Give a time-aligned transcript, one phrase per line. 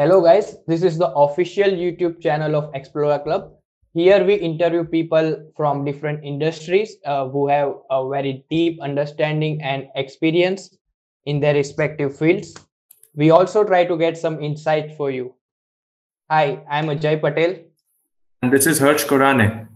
[0.00, 0.56] Hello, guys.
[0.66, 3.52] This is the official YouTube channel of Explorer Club.
[3.92, 9.88] Here we interview people from different industries uh, who have a very deep understanding and
[9.96, 10.74] experience
[11.26, 12.54] in their respective fields.
[13.14, 15.34] We also try to get some insight for you.
[16.30, 17.56] Hi, I'm Ajay Patel.
[18.40, 19.68] And this is Harsh Korane.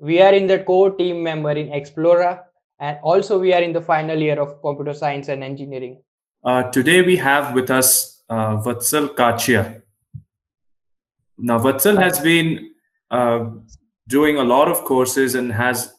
[0.00, 2.40] We are in the core team member in Explorer,
[2.80, 6.02] and also we are in the final year of computer science and engineering.
[6.42, 9.82] Uh, today we have with us uh, Vatsal Kachia.
[11.38, 12.70] Now, Vatsal has been
[13.10, 13.46] uh,
[14.08, 15.94] doing a lot of courses and has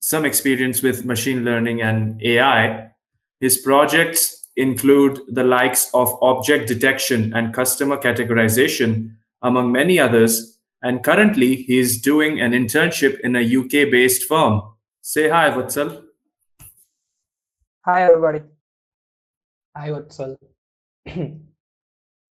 [0.00, 2.90] some experience with machine learning and AI.
[3.40, 10.58] His projects include the likes of object detection and customer categorization, among many others.
[10.82, 14.62] And currently, he is doing an internship in a UK based firm.
[15.00, 16.02] Say hi, Vatsal.
[17.84, 18.40] Hi, everybody.
[19.76, 20.36] Hi, Vatsal.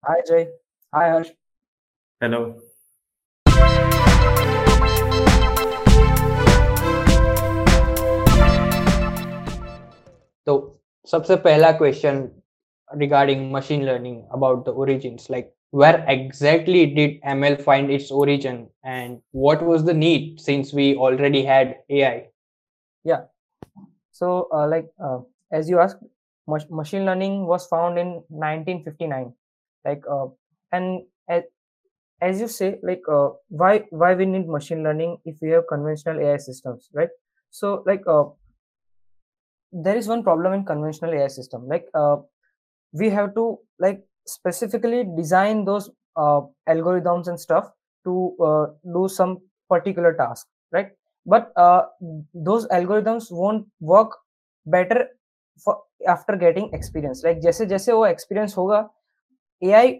[0.05, 0.49] Hi, Jay.
[0.93, 1.31] Hi, Harsh.
[2.21, 2.57] Hello.
[10.47, 10.55] तो
[11.11, 12.27] सबसे पहला question
[13.01, 15.47] regarding machine learning about the origins like
[15.83, 18.59] where exactly did ml find its origin
[18.97, 22.13] and what was the need since we already had ai
[23.05, 23.23] Yeah.
[24.19, 25.17] So, uh, like uh,
[25.59, 26.05] as you asked,
[26.53, 28.13] mach- machine learning was found in
[28.45, 29.27] 1959.
[29.85, 30.27] Like, uh,
[30.73, 31.43] and as,
[32.21, 36.21] as you say, like, uh, why why we need machine learning if we have conventional
[36.21, 37.11] AI systems, right?
[37.51, 38.25] So, like, uh,
[39.73, 41.69] there is one problem in conventional AI system.
[41.69, 42.17] Like, uh,
[42.93, 47.71] we have to like specifically design those uh, algorithms and stuff
[48.05, 50.91] to uh, do some particular task, right?
[51.27, 51.83] But uh,
[52.35, 54.17] those algorithms won't work
[54.67, 55.09] better
[55.65, 57.23] for after getting experience.
[57.25, 58.89] Like जैसे जैसे वो experience होगा
[59.62, 59.94] AI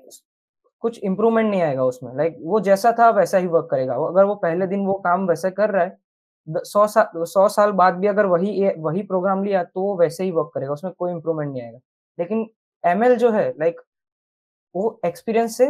[0.84, 4.36] कुछ improvement नहीं आएगा उसमें। Like वो जैसा था, वैसा ही वर्क करेगा। अगर वो
[4.38, 5.98] पहले दिन वो काम वैसे कर रहा है
[6.48, 10.32] सौ साल सौ साल बाद भी अगर वही वही प्रोग्राम लिया तो वो वैसे ही
[10.32, 11.80] वर्क करेगा। उसमें कोई इम्प्रूवमेंट नहीं आएगा।
[12.18, 12.48] लेकिन
[12.84, 13.82] एमएल जो है लाइक
[14.76, 15.68] वो एक्सपीरियंस से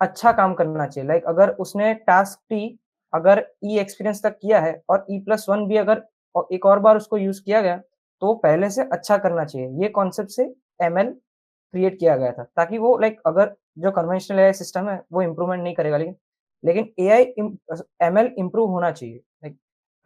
[0.00, 2.78] अच्छा काम करना चाहिए। लाइक अगर उसने टास्क टी
[3.12, 6.02] अगर ई एक्सपीरियंस तक किया है और ई प्लस वन भी अगर
[6.52, 7.76] एक और बार उसको यूज़ किया गया
[8.22, 10.44] तो पहले से अच्छा करना चाहिए। ये कॉन्सेप्ट से
[10.82, 11.14] एमएल
[11.72, 15.62] क्रिएट किया गया था ताकि वो लाइक अगर जो कन्वेंशनल एआई सिस्टम है वो इम्प्रूवमेंट
[15.62, 16.14] नहीं करेगा लेकिन
[16.64, 17.22] लेकिन एआई
[18.02, 19.56] एमएल इम्प्रूव होना चाहिए। लाइक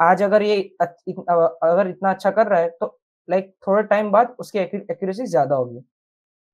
[0.00, 1.16] आज अगर ये अच- इत,
[1.62, 5.78] अगर इतना अच्छा कर रहा है तो लाइक थोड़े टाइम बाद उसकी एक्यूरेसी ज़्यादा होगी।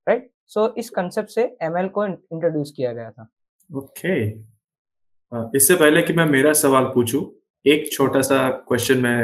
[0.07, 3.27] राइट सो इस कंसेप्ट से एमएल को इंट्रोड्यूस किया गया था।
[3.69, 5.55] Okay okay.
[5.55, 7.21] इससे पहले कि मैं मेरा सवाल पूछूँ
[7.65, 9.17] एक छोटा सा क्वेश्चन मैं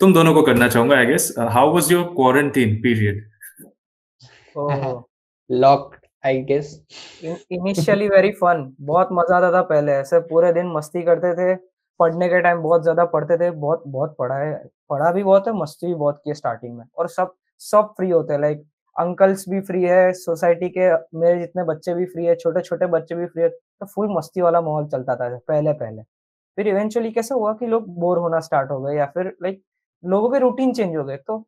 [0.00, 3.24] तुम दोनों को करना चाहूँगा I guess how was your quarantine period
[4.56, 5.02] oh.
[5.62, 6.68] Locked i guess.
[7.24, 11.54] Initially very fun बहुत मज़ा आता था पहले ऐसे पूरे दिन मस्ती करते थे।
[12.00, 14.54] पढ़ने के टाइम बहुत ज़्यादा पढ़ते थे। बहुत बहुत पढ़ा है।
[14.90, 18.32] पढ़ा भी बहुत है मस्ती भी बहुत की स्टार्टिंग में। और सब सब फ्री होते
[18.32, 18.64] हैं। लाइक
[18.96, 23.14] अंकल्स भी फ्री है सोसाइटी के मेरे जितने बच्चे भी फ्री है छोटे छोटे बच्चे
[23.14, 26.02] भी फ्री है तो फुल मस्ती वाला माहौल चलता था पहले पहले।
[26.58, 29.62] फिर इवेंचुअली कैसे हुआ कि लोग बोर होना स्टार्ट हो गए या फिर लाइक
[30.04, 31.38] लोगों के रूटीन चेंज हो गए तो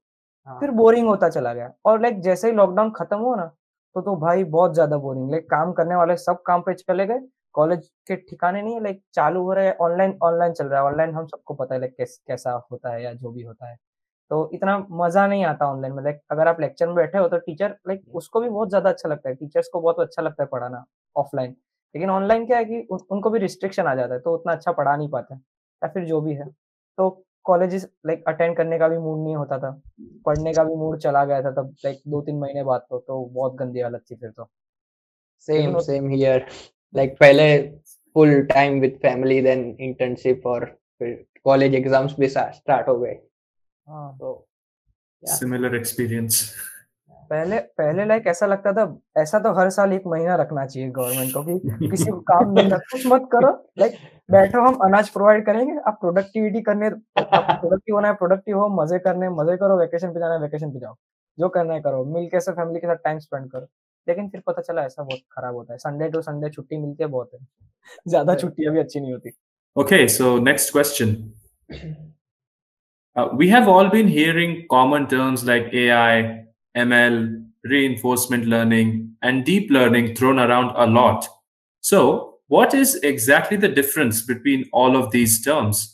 [0.46, 3.44] हाँ, फिर बोरिंग होता चला गया। और लाइक जैसे ही लॉकडाउन खत्म हुआ ना
[3.96, 7.18] तो तो भाई बहुत ज़्यादा बोरिंग। लाइक काम करने वाले सब काम पे चले गए।
[7.54, 10.86] कॉलेज के ठिकाने नहीं है लाइक चालू हो रहा है ऑनलाइन ऑनलाइन चल रहा है।
[10.86, 13.76] ऑनलाइन हम सबको पता है लाइक कैस, कैसा होता है या जो भी होता है।
[14.30, 17.38] तो इतना मज़ा नहीं आता ऑनलाइन में। लाइक अगर आप लेक्चर में बैठे हो तो
[17.38, 20.48] टीचर लाइक उसको भी बहुत ज़्यादा अच्छा लगता है। टीचर्स को बहुत अच्छा लगता है
[20.52, 20.84] पढ़ाना
[21.16, 21.50] ऑफलाइन
[21.94, 24.72] लेकिन ऑनलाइन क्या है कि उन, उनको भी रिस्ट्रिक्शन आ जाता है तो उतना अच्छा
[24.72, 26.46] पढ़ा नहीं पाते या फिर जो भी है।
[26.98, 27.10] तो
[27.48, 29.70] कॉलेजेस लाइक अटेंड करने का भी मूड नहीं होता था।
[30.26, 33.24] पढ़ने का भी मूड चला गया था तब लाइक दो तीन महीने बाद तो तो
[33.24, 34.48] बहुत गंदी हालत थी फिर तो।
[35.48, 36.46] सेम सेम हियर
[36.94, 37.46] लाइक पहले
[38.16, 40.64] full time with family then internship और
[40.98, 43.18] फिर कॉलेज एग्ज़ाम्स भी स्टार्ट हो गए।
[43.86, 44.48] हाँ। तो
[45.22, 46.42] सिमिलर एक्सपीरियंस
[47.30, 48.84] पहले पहले लाइक ऐसा लगता था
[49.22, 52.70] ऐसा तो हर साल एक महीना रखना चाहिए गवर्नमेंट को कि किसी को काम नहीं
[52.70, 53.98] रख कुछ मत करो लाइक
[54.30, 59.28] बैठो हम अनाज प्रोवाइड करेंगे आप प्रोडक्टिविटी करने प्रोडक्टिव होना है प्रोडक्टिव हो मज़े करने
[59.28, 60.94] मज़े करो वेकेशन पे जाना है वेकेशन पे जाओ
[61.38, 63.66] जो करना है करो मिल के से फैमिली के साथ टाइम स्पेंड करो।
[64.08, 67.08] लेकिन फिर पता चला ऐसा बहुत खराब होता है संडे टू संडे छुट्टी मिलती है
[67.08, 67.40] बहुत है।
[68.08, 69.30] ज़्यादा छुट्टियाँ भी अच्छी नहीं होती।
[69.76, 71.34] Okay, so next question.
[73.16, 76.46] Uh, we have all been hearing common terms like AI,
[76.78, 77.16] ML,
[77.64, 81.28] reinforcement learning, and deep learning thrown around a lot.
[81.84, 85.84] So, what is exactly the difference between all of these terms?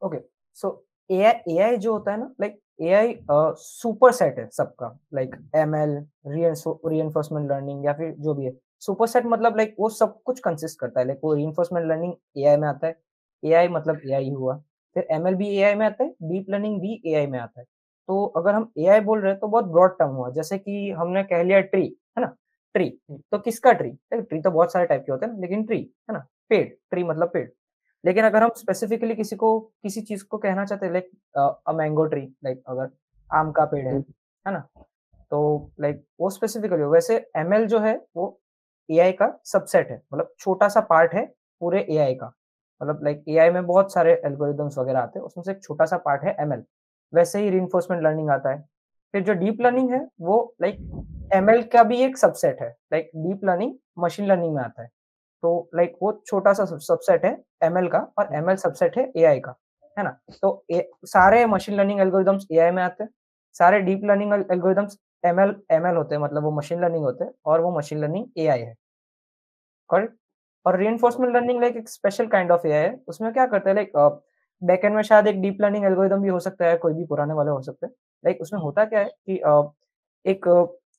[0.00, 0.18] Okay
[0.56, 0.68] so
[1.10, 3.14] AI AI जो होता है ना like AI
[3.58, 5.96] super set है सबका like ML
[6.28, 8.52] reinforcement learning या फिर जो भी है
[8.82, 11.44] सुपरसेट मतलब लाइक वो सब कुछ कंसिस्ट करता है लाइक वो री
[11.86, 12.12] लर्निंग
[12.46, 14.56] ए में आता है ए मतलब ए हुआ
[14.96, 17.66] फिर एल भी ए में आता है डीप लर्निंग भी ए में आता है
[18.08, 21.22] तो अगर हम एआई बोल रहे हैं तो बहुत ब्रॉड टर्म हुआ। जैसे कि हमने
[21.24, 21.84] कह लिया ट्री
[22.18, 22.34] है ना?
[22.74, 26.14] ट्री तो किसका ट्री ट्री तो बहुत सारे टाइप के होते हैं लेकिन ट्री है
[26.14, 26.26] ना?
[26.50, 27.48] पेड़ ट्री मतलब पेड़।
[28.04, 31.10] लेकिन अगर हम स्पेसिफिकली किसी को किसी चीज़ को कहना चाहते हैं like
[31.66, 32.90] a mango tree like अगर
[33.30, 34.66] आम का पेड़ है है ना?
[35.30, 38.38] तो लाइक वो स्पेसिफिकली वैसे एमएल जो है वो
[38.88, 41.24] एआई का सबसेट है। मतलब छोटा सा पार्ट है
[41.60, 42.32] पूरे एआई का।
[42.80, 45.96] मतलब लाइक एआई में बहुत सारे एल्गोरिदम्स वगैरह आते हैं उसमें से एक छोटा सा
[45.98, 46.64] पार्ट है एमएल
[47.12, 47.60] वैसे ही री
[47.92, 48.60] लर्निंग आता है।
[49.14, 50.76] फिर जो डीप लर्निंग है वो लाइक
[51.34, 54.88] एम का भी एक सबसेट है। Like deep learning machine learning में आता है।
[55.42, 59.54] तो लाइक वो छोटा सा सबसेट है एमएल का और एम सबसेट है एआई का
[59.96, 60.16] है ना?
[60.42, 63.10] तो ए, सारे मशीन लर्निंग एल्गोरिदम्स ए में आते हैं।
[63.56, 67.24] सारे deep learning algorithms M L M L होते हैं मतलब वो मशीन लर्निंग होते
[67.24, 68.74] हैं और वो मशीन लर्निंग ए आई है।
[69.90, 73.96] और री लर्निंग लाइक एक स्पेशल काइंड ऑफ़ एआई है। उसमें क्या करते हैं लाइक
[74.62, 77.50] बैकएंड में शायद एक डीप लर्निंग एल्गोरिदम भी हो सकता है, कोई भी पुराने वाले
[77.50, 77.92] हो सकते हैं।
[78.24, 79.34] लाइक उसमें होता क्या है कि
[80.24, 80.46] एक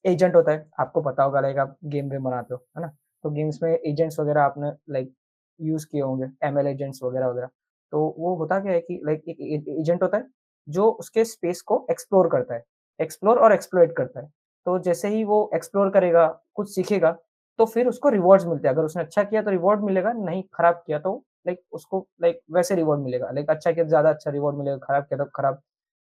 [0.05, 2.91] एजेंट होता है, आपको पता होगा लाइक आप गेम वेम बनाते हो, है ना?
[3.23, 5.13] तो गेम्स में एजेंट्स वगैरह आपने लाइक
[5.59, 7.47] यूज़ किए होंगे एम एल एजेंट्स वगैरह वगैरह।
[7.93, 10.27] तो वो होता क्या है कि लाइक एक एजेंट होता है,
[10.67, 12.63] जो उसके स्पेस को एक्सप्लोर करता है
[12.99, 14.27] एक्सप्लोर और एक्सप्लोरेट करता है।
[14.65, 17.11] तो जैसे ही वो एक्सप्लोर करेगा, कुछ सीखेगा
[17.59, 20.83] तो फिर उसको रिवॉर्ड्स मिलते हैं। अगर उसने अच्छा किया तो रिवॉर्ड मिलेगा, नहीं खराब
[20.85, 24.57] किया तो लाइक उसको लाइक वैसे रिवॉर्ड मिलेगा। लाइक अच्छा किया तो ज़्यादा अच्छा रिवॉर्ड
[24.57, 25.61] मिलेगा खराब किया तो खराब।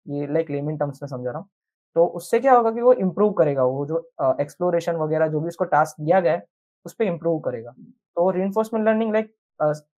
[0.06, 1.50] ये लाइक लेमिन टर्म्स में समझा रहा हूँ।
[1.95, 4.00] तो उससे क्या होगा कि वो इम्प्रूव करेगा वो जो
[4.42, 6.45] एक्सप्लोरेशन वगैरह जो भी उसको टास्क दिया गया है
[6.86, 7.72] उस पर इम्प्रूव करेगा।
[8.18, 8.30] तो
[8.75, 9.34] relearning like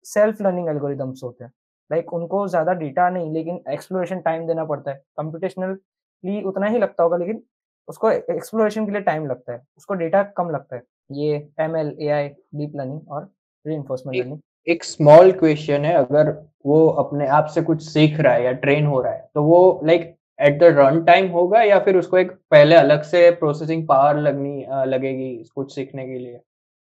[0.06, 1.52] self learning algorithms होते हैं।
[1.90, 7.02] लाइक उनको ज़्यादा डेटा नहीं लेकिन एक्सप्लोरेशन टाइम देना पड़ता है। कंप्यूटेशनली उतना ही लगता
[7.02, 7.42] होगा लेकिन
[7.88, 10.82] उसको एक्सप्लोरेशन के लिए टाइम लगता है। उसको डेटा कम लगता है।
[11.12, 13.30] ये M L A I deep learning और
[13.64, 16.30] री लर्निंग एक स्मॉल क्वेश्चन है, अगर
[16.66, 19.80] वो अपने आप से कुछ सीख रहा है या ट्रेन हो रहा है तो वो
[19.84, 24.18] like at the run time होगा या फिर उसको एक पहले अलग से प्रोसेसिंग पावर
[24.18, 26.40] लगनी लगेगी कुछ सीखने के लिए?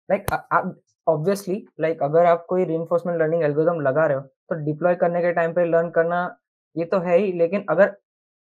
[0.09, 0.75] लाइक आप
[1.07, 5.33] ऑब्वियसली लाइक अगर आप कोई री लर्निंग एल्गोरिथम लगा रहे हो तो डिप्लॉय करने के
[5.33, 6.37] टाइम पे लर्न करना,
[6.77, 7.87] ये तो है ही, लेकिन अगर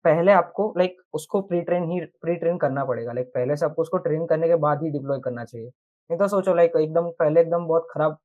[0.05, 3.81] पहले आपको लाइक उसको प्री ट्रेन ही प्री ट्रेन करना पड़ेगा लाइक पहले से आपको
[3.81, 7.41] उसको ट्रेन करने के बाद ही डिप्लॉय करना चाहिए। नहीं तो सोचो लाइक एकदम, पहले
[7.41, 8.17] एकदम बहुत खराब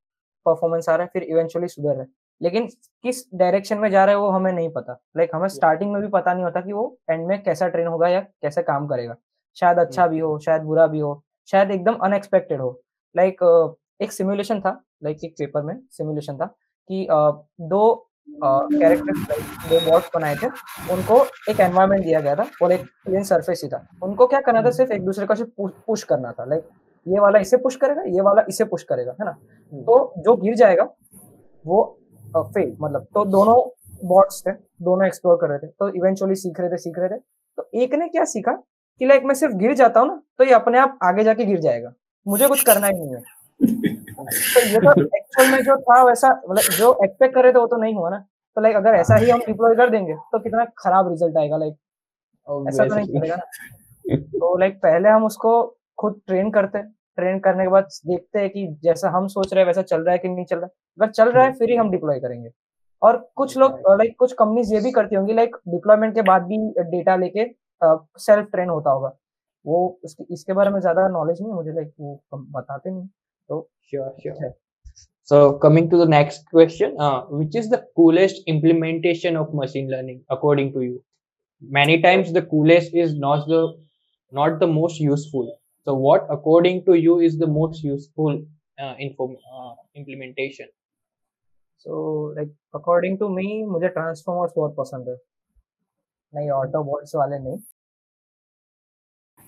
[0.46, 2.08] परफॉर्मेंस आ रहा है फिर इवेंचुअली सुधर रहा है।
[2.40, 2.66] लेकिन
[3.04, 6.08] किस डायरेक्शन में जा रहा है वो हमें नहीं पता। लाइक हमें स्टार्टिंग में भी
[6.08, 9.16] पता नहीं होता कि वो एंड में कैसा ट्रेन होगा या कैसे काम करेगा।
[9.56, 12.80] शायद अच्छा भी हो शायद बुरा भी हो शायद एकदम अनएक्सपेक्टेड हो।
[13.14, 13.42] लाइक
[14.00, 16.46] एक सिमुलेशन था लाइक एक पेपर में सिमुलेशन था
[16.90, 17.06] कि
[17.62, 19.12] दो कैरेक्टर
[19.68, 20.46] दो बॉट्स बनाए थे
[20.92, 24.62] उनको एक एनवायरमेंट दिया गया था और एक प्लेन सरफेस ही था। उनको क्या करना
[24.62, 26.68] था सिर्फ़ एक दूसरे का सिर्फ़ पुश करना था। लाइक
[27.06, 29.32] ये वाला इसे पुश करेगा ये वाला इसे पुश करेगा है ना?
[29.72, 30.84] तो जो गिर जाएगा
[31.64, 31.82] वो
[32.34, 33.56] फेल मतलब तो दोनों
[34.04, 37.18] बॉट्स थे दोनों एक्सप्लोर कर रहे थे तो इवेंचुअली सीख रहे थे सीख रहे थे।
[37.58, 40.52] तो एक ने क्या सीखा कि लाइक मैं सिर्फ़ गिर जाता हूँ ना तो ये
[40.54, 41.92] अपने आप आगे जाके गिर जाएगा।
[42.26, 43.20] मुझे कुछ करना ही नहीं है।
[43.60, 47.66] तो ये तो एक्चुअल में जो था वैसा मतलब जो एक्सपेक्ट कर रहे थे वो
[47.66, 48.18] तो नहीं हुआ ना।
[48.56, 52.68] तो लाइक अगर ऐसा ही हम डिप्लॉय कर देंगे तो कितना खराब रिज़ल्ट आएगा लाइक
[52.68, 55.62] ऐसा तो नहीं चलेगा ना। तो लाइक पहले हम उसको
[55.98, 56.82] खुद ट्रेन करते
[57.16, 60.12] ट्रेन करने के बाद देखते हैं कि जैसा हम सोच रहे हैं वैसा चल रहा
[60.12, 62.50] है कि नहीं चल रहा है। अगर चल रहा है फिर ही हम डिप्लॉय करेंगे।
[63.02, 66.58] और कुछ लोग लाइक कुछ कंपनीज़ ये भी करती होंगी लाइक डिप्लॉयमेंट के बाद भी
[66.90, 67.44] डेटा लेके
[68.26, 69.16] सेल्फ ट्रेन होता होगा।
[69.64, 73.06] वो इसके इसके बारे में ज़्यादा नॉलेज नहीं है मुझे लाइक वो बताते नहीं।
[73.48, 74.54] तो sure sure
[75.28, 80.20] So coming to the next question, uh, which is the coolest implementation of machine learning
[80.34, 81.00] according to you?
[81.62, 83.62] Many times the coolest is not the
[84.32, 85.48] not the most useful.
[85.86, 88.38] So what according to you is the most useful
[88.84, 90.68] uh, inform uh, implementation?
[91.84, 91.98] So
[92.38, 95.14] like according to me, मुझे transformers बहुत पसंद है।
[96.34, 97.58] नहीं Autobots वाले नहीं।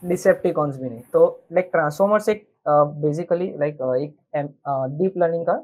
[0.03, 5.45] Decepticons भी नहीं। तो लाइक ट्रांसफॉर्मर्स एक बेसिकली uh, लाइक uh, एक डीप uh, लर्निंग
[5.47, 5.57] का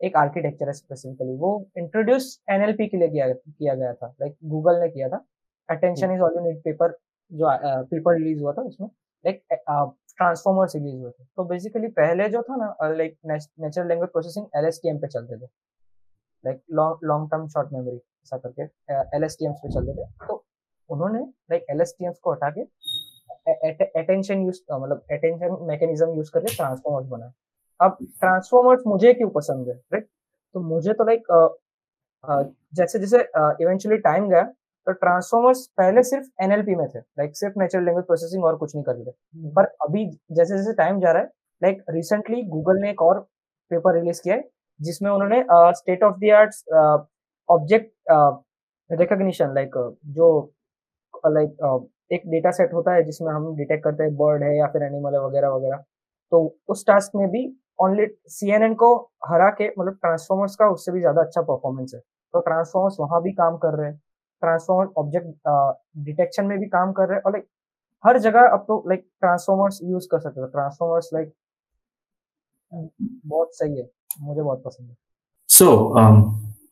[0.00, 4.44] एक आर्किटेक्चर है स्पेसिफिकली वो इंट्रोड्यूस एनएलपी के लिए किया किया गया था। लाइक like,
[4.50, 5.24] गूगल ने किया था।
[5.68, 6.98] Attention is all you need paper
[7.32, 7.46] जो
[7.90, 9.42] पेपर रिलीज़ हुआ था उसमें। लाइक
[10.18, 14.66] ट्रांसफॉर्मर्स रिलीज़ हुए थे। तो बेसिकली पहले जो था ना like natural language processing L
[14.66, 15.46] S T M पे चलते थे।
[16.44, 18.62] Like long term short memory ऐसा करके
[19.16, 20.44] एल एस टी एम्स पे चलते थे। तो
[20.90, 21.20] उन्होंने
[21.50, 22.62] like L S T Ms को हटा के
[24.00, 27.30] अटेंशन यूज़ मतलब अटेंशन मैकेनिज्म यूज़ करके ट्रांसफॉर्मर्स बनाए।
[27.80, 30.08] अब ट्रांसफॉर्मर्स मुझे क्यों पसंद है राइट
[30.54, 31.22] तो मुझे तो लाइक
[32.74, 33.18] जैसे जैसे
[33.62, 34.42] इवेंचुअली टाइम गया
[34.86, 38.84] तो ट्रांसफॉर्मर्स पहले सिर्फ़ एनएलपी में थे लाइक सिर्फ़ नेचुरल लैंग्वेज प्रोसेसिंग और कुछ नहीं
[38.84, 41.28] कर रहे हम्म। पर अभी जैसे जैसे टाइम जा रहा है
[41.62, 43.20] लाइक रिसेंटली गूगल ने एक और
[43.70, 44.48] पेपर रिलीज़ किया है
[44.80, 47.06] जिसमें उन्होंने state of the art
[47.48, 47.92] object
[48.90, 49.76] recognition like
[50.06, 50.28] जो
[51.26, 54.56] लाइक uh, uh, एक डेटा सेट होता है जिसमें हम डिटेक्ट करते हैं बर्ड है
[54.58, 55.76] या फिर एनिमल है वगैरह वगैरह।
[56.32, 57.42] तो उस टास्क में भी
[57.80, 58.94] ओनली सी को
[59.28, 63.32] हरा के मतलब ट्रांसफॉर्मर्स का उससे भी ज़्यादा अच्छा परफॉर्मेंस है। तो ट्रांसफॉर्मर्स वहाँ भी
[63.32, 64.00] काम कर रहे हैं।
[64.42, 65.26] ट्रांसफॉर्मर ऑब्जेक्ट
[66.04, 67.46] डिटेक्शन में भी काम कर रहे हैं और लाइक
[68.04, 71.32] हर जगह अब तो लाइक ट्रांसफॉर्मर्स यूज़ कर सकते हो। ट्रांसफॉर्मर्स लाइक
[72.72, 73.88] बहुत सही है।
[74.20, 74.96] मुझे बहुत पसंद है।
[75.48, 75.66] So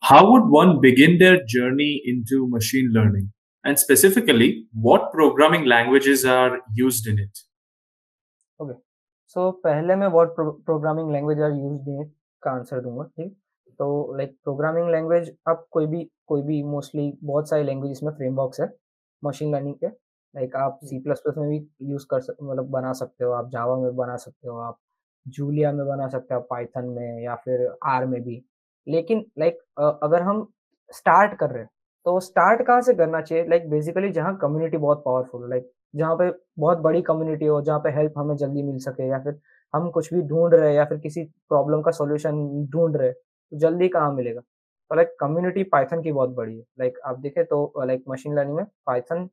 [0.03, 3.29] how would one begin their journey into machine learning
[3.65, 4.49] and specifically
[4.85, 7.43] what programming languages are used in it
[8.59, 8.73] okay
[9.35, 12.11] so पहले मैं what programming language are used in it
[12.43, 13.31] का आंसर दूँगा ठीक?
[13.79, 18.59] तो लाइक प्रोग्रामिंग लैंग्वेज आप कोई भी कोई भी मोस्टली बहुत सारे लैंग्वेज इसमें फ्रेमवर्क्स
[18.61, 18.67] है
[19.23, 22.93] मशीन लर्निंग के। लाइक आप सी प्लस प्लस में भी यूज़ कर सकते मतलब बना
[22.93, 24.77] सकते हो आप जावा में बना सकते हो आप
[25.25, 28.41] जूलिया में बना सकते हो पाइथन में या फिर आर में भी।
[28.87, 29.59] लेकिन लाइक
[30.03, 30.47] अगर हम
[30.93, 31.69] स्टार्ट कर रहे हैं
[32.05, 33.45] तो स्टार्ट कहाँ से करना चाहिए?
[33.45, 36.29] लाइक बेसिकली जहाँ कम्युनिटी बहुत पावरफुल है लाइक जहाँ पे
[36.59, 39.39] बहुत बड़ी कम्युनिटी हो जहाँ पे हेल्प हमें जल्दी मिल सके या फिर
[39.73, 43.57] हम कुछ भी ढूंढ रहे हैं या फिर किसी प्रॉब्लम का सॉल्यूशन ढूंढ रहे तो
[43.59, 44.41] जल्दी कहाँ मिलेगा?
[44.91, 48.55] तो लाइक कम्युनिटी पाइथन की बहुत बड़ी है। लाइक आप देखें तो लाइक मशीन लर्निंग
[48.55, 49.25] में पाइथन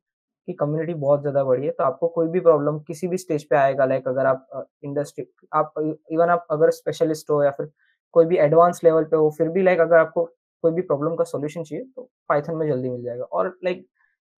[0.47, 3.55] की कम्युनिटी बहुत ज़्यादा बड़ी है तो आपको कोई भी प्रॉब्लम किसी भी स्टेज पे
[3.55, 5.73] आएगा लाइक अगर आप इंडस्ट्री आप
[6.11, 7.69] इवन आप अगर स्पेशलिस्ट हो या फिर
[8.13, 10.23] कोई भी एडवांस लेवल पे हो, फिर भी लाइक अगर आपको
[10.63, 13.85] कोई भी प्रॉब्लम का सोल्यूशन चाहिए तो पाइथन में जल्दी मिल जाएगा। और लाइक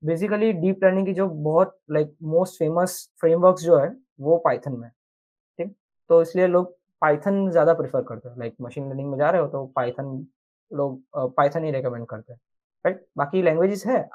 [0.04, 3.90] बेसिकली डीप लर्निंग की जो बहुत लाइक मोस्ट फ़ेमस फ्रेमवर्क जो है,
[4.20, 5.76] वो पाइथन में ठीक?
[6.10, 9.48] तो इसलिए लोग पाइथन ज़्यादा प्रेफर करते हैं। लाइक मशीन लर्निंग में जा रहे हो
[9.50, 10.26] तो पाइथन
[10.72, 11.02] लोग
[11.38, 12.40] पाइथन ही रिकमेंड करते हैं।
[12.86, 14.08] राइट बाकी लैंग्वेजेस है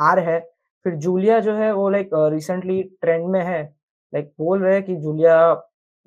[0.00, 0.38] आर है।
[0.84, 3.62] फिर जूलिया जो है वो लाइक रिसेंटली ट्रेंड में है।
[4.12, 5.36] लाइक बोल रहे हैं कि जूलिया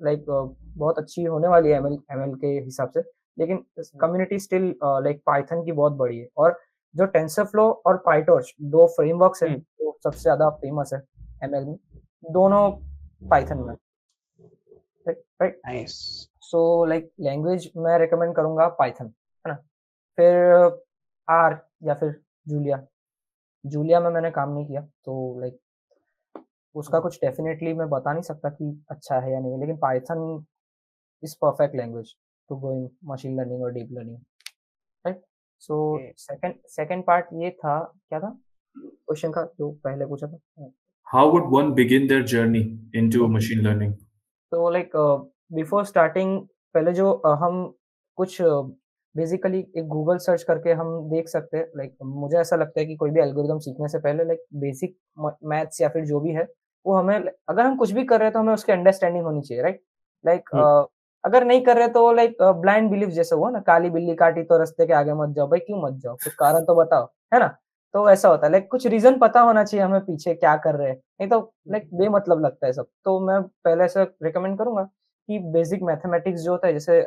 [0.00, 3.00] लाइक बहुत अच्छी होने वाली है एमएल एमएल के हिसाब से।
[3.38, 3.64] लेकिन
[4.00, 6.58] कम्युनिटी स्टिल लाइक पाइथन की बहुत बड़ी है। और
[6.94, 11.02] जो टेंसर फ्लो और पाइटोर्च दो फ्रेमवर्क्स हैं जो सबसे ज़्यादा फ़ेमस है
[11.44, 11.76] एमएल में।
[12.32, 12.70] दोनों
[13.30, 13.74] पाइथन में।
[15.06, 19.12] राइट सो लाइक लैंग्वेज मैं रिकमेंड करूँगा पाइथन
[20.20, 20.44] फिर
[21.28, 22.14] आर या फिर
[22.48, 22.86] जूलिया।
[23.64, 25.58] जूलिया में मैंने काम नहीं किया तो लाइक
[26.74, 30.44] उसका कुछ डेफिनेटली मैं बता नहीं सकता कि अच्छा है या नहीं लेकिन Python
[31.22, 32.14] is perfect language
[32.48, 34.16] to go in machine learning और deep learning
[35.06, 35.22] right
[35.60, 38.30] so second second part ये था क्या था?
[38.76, 40.70] क्वेश्चन का जो पहले पूछा था।
[41.06, 42.62] How would one begin their journey
[42.94, 43.94] into machine learning
[44.52, 44.96] तो लाइक
[45.52, 46.40] बिफोर स्टार्टिंग
[46.74, 47.74] पहले जो uh, हम
[48.16, 48.40] कुछ
[49.14, 52.96] बेसिकली एक गूगल सर्च करके हम देख सकते हैं। लाइक मुझे ऐसा लगता है कि
[52.96, 54.96] कोई भी एल्गोरिदम सीखने से पहले लाइक बेसिक
[55.44, 56.46] मैथ्स या फिर जो भी है
[56.86, 59.62] वो हमें अगर हम कुछ भी कर रहे हैं तो हमें उसकी अंडरस्टैंडिंग होनी चाहिए
[59.62, 59.82] राइट
[60.24, 60.50] लाइक
[61.24, 64.58] अगर नहीं कर रहे तो लाइक ब्लाइंड बिलीफ जैसे हुआ ना काली बिल्ली काटी तो
[64.62, 66.14] रस्ते के आगे मत जाओ भाई क्यों मत जाओ?
[66.14, 67.48] कुछ कारण तो बताओ है ना?
[67.94, 70.88] तो ऐसा होता है। लाइक कुछ रीजन पता होना चाहिए हमें पीछे क्या कर रहे
[70.88, 75.38] हैं। नहीं तो लाइक बेमतलब लगता है सब। तो मैं पहले ऐसा रिकमेंड करूँगा कि
[75.52, 77.00] बेसिक मैथमेटिक्स जो होता है जैसे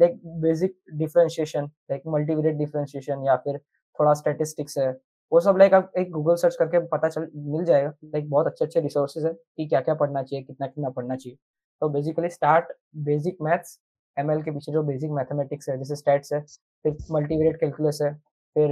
[0.00, 3.58] like basic differentiation like multivariate differentiation या फिर
[3.98, 4.90] थोड़ा स्टेटिस्टिक्स है
[5.32, 8.64] वो सब लाइक आप एक गूगल सर्च करके पता चल मिल जाएगा। लाइक बहुत अच्छे
[8.64, 11.36] अच्छे रिसोर्सेज है कि क्या क्या पढ़ना चाहिए कितना कितना पढ़ना चाहिए।
[11.82, 12.72] तो basically start
[13.04, 13.78] basic maths
[14.16, 18.12] ML के पीछे जो बेसिक मैथमेटिक्स है जैसे स्टैट्स है फिर मल्टीवेरिएट कैलकुलस है
[18.56, 18.70] फिर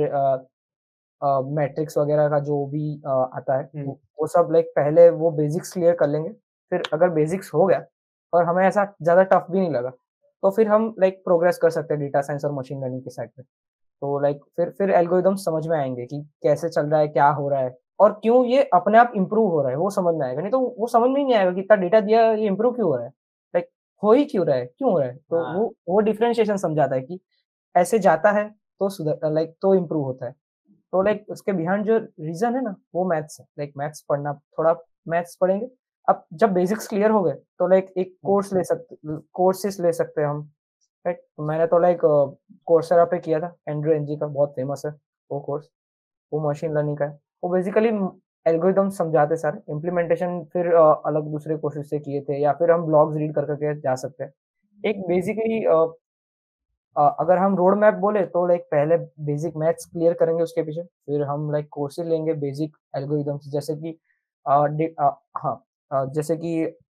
[1.22, 5.30] मैट्रिक्स uh, वगैरह का जो भी uh, आता है हम्म। वो सब लाइक पहले वो
[5.30, 6.30] बेसिक्स क्लियर कर लेंगे।
[6.72, 7.84] फिर अगर बेसिक्स हो गया
[8.32, 9.92] और हमें ऐसा ज़्यादा टफ भी नहीं लगा
[10.42, 13.30] तो फिर हम लाइक प्रोग्रेस कर सकते हैं डेटा साइंस और मशीन लर्निंग के साइड
[13.30, 17.28] पे। तो लाइक फिर फिर एल्गोरिदम समझ में आएँगे कि कैसे चल रहा है क्या
[17.28, 20.26] हो रहा है और क्यों ये अपने आप इम्प्रूव हो रहा है वो समझ में
[20.26, 22.88] आएगा। नहीं तो वो समझ में नहीं आएगा कि इतना डेटा दिया ये इम्प्रूव क्यों
[22.88, 23.10] हो रहा है?
[23.54, 23.68] लाइक
[24.02, 24.66] हो ही क्यों रहा है?
[24.66, 25.16] क्यों हो रहा है?
[25.16, 25.54] तो हाँ.
[25.54, 27.20] वो वो डिफ्रेंशिएशन समझाता है कि
[27.74, 28.48] ऐसे जाता है
[28.80, 30.32] तो सुधर लाइक तो इम्प्रूव होता है।
[30.92, 34.74] तो लाइक उसके बिहाइंड जो रीजन है ना वो मैथ्स है। लाइक मैथ्स पढ़ना थोड़ा
[35.08, 35.66] मैथ्स पढ़ेंगे
[36.08, 38.96] अब जब बेसिक्स क्लियर हो गए तो लाइक एक कोर्स ले सकते
[39.34, 40.40] कोर्सेस ले सकते हैं हम
[41.04, 42.00] राइट तो मैंने तो लाइक
[42.66, 44.92] कोर्सेरा पे किया था एंड्रो एनजी का, बहुत फ़ेमस है
[45.30, 45.68] वो कोर्स
[46.32, 47.88] वो मशीन लर्निंग का है। वो बेसिकली
[48.46, 53.16] एल्गोरिदम समझाते सर इम्प्लीमेंटेशन फिर अलग दूसरे कोर्सेज से किए थे, या फिर हम ब्लॉग्स
[53.16, 54.32] रीड कर करके जा सकते हैं।
[54.82, 55.64] एक बेसिकली
[56.96, 61.22] अगर हम रोड मैप बोले तो लाइक पहले बेसिक मैथ्स क्लियर करेंगे उसके पीछे, फिर
[61.24, 63.98] हम लाइक कोर्सेज लेंगे बेसिक एल्गोरिदम्स जैसे कि
[64.46, 66.54] हाँ जैसे कि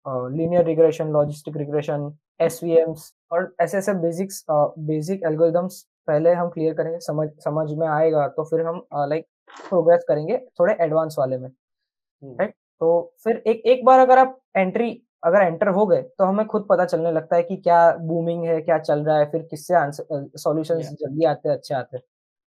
[0.06, 6.48] linear regression logistic regression S V Ms और ऐसे ऐसे बेसिक्स बेसिक एल्गोरिदम्स पहले हम
[6.48, 9.26] क्लियर करेंगे समझ समझ में आएगा तो फिर हम लाइक
[9.68, 12.46] प्रोग्रेस करेंगे थोड़े एडवांस वाले में राइट हम्म।
[12.80, 14.90] तो फिर एक एक बार अगर आप एंट्री
[15.24, 18.60] अगर एंटर हो गए तो हमें खुद पता चलने लगता है कि क्या बूमिंग है
[18.60, 20.96] क्या चल रहा है फिर किससे आंसर सॉल्यूशंस Yeah.
[21.00, 22.02] जल्दी आते हैं अच्छे आते हैं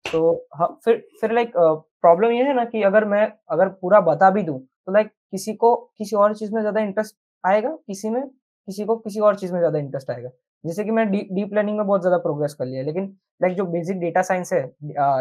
[0.05, 4.29] तो हाँ, फिर फिर लाइक प्रॉब्लम ये है ना कि अगर मैं अगर पूरा बता
[4.29, 8.21] भी दूँ तो लाइक किसी को किसी और चीज़ में ज़्यादा इंटरेस्ट आएगा किसी में
[8.27, 10.29] किसी को किसी और चीज़ में ज़्यादा इंटरेस्ट आएगा।
[10.63, 13.05] जैसे कि मैं डीप लर्निंग में बहुत ज़्यादा प्रोग्रेस कर लिया लेकिन
[13.41, 14.61] लाइक जो बेसिक डेटा साइंस है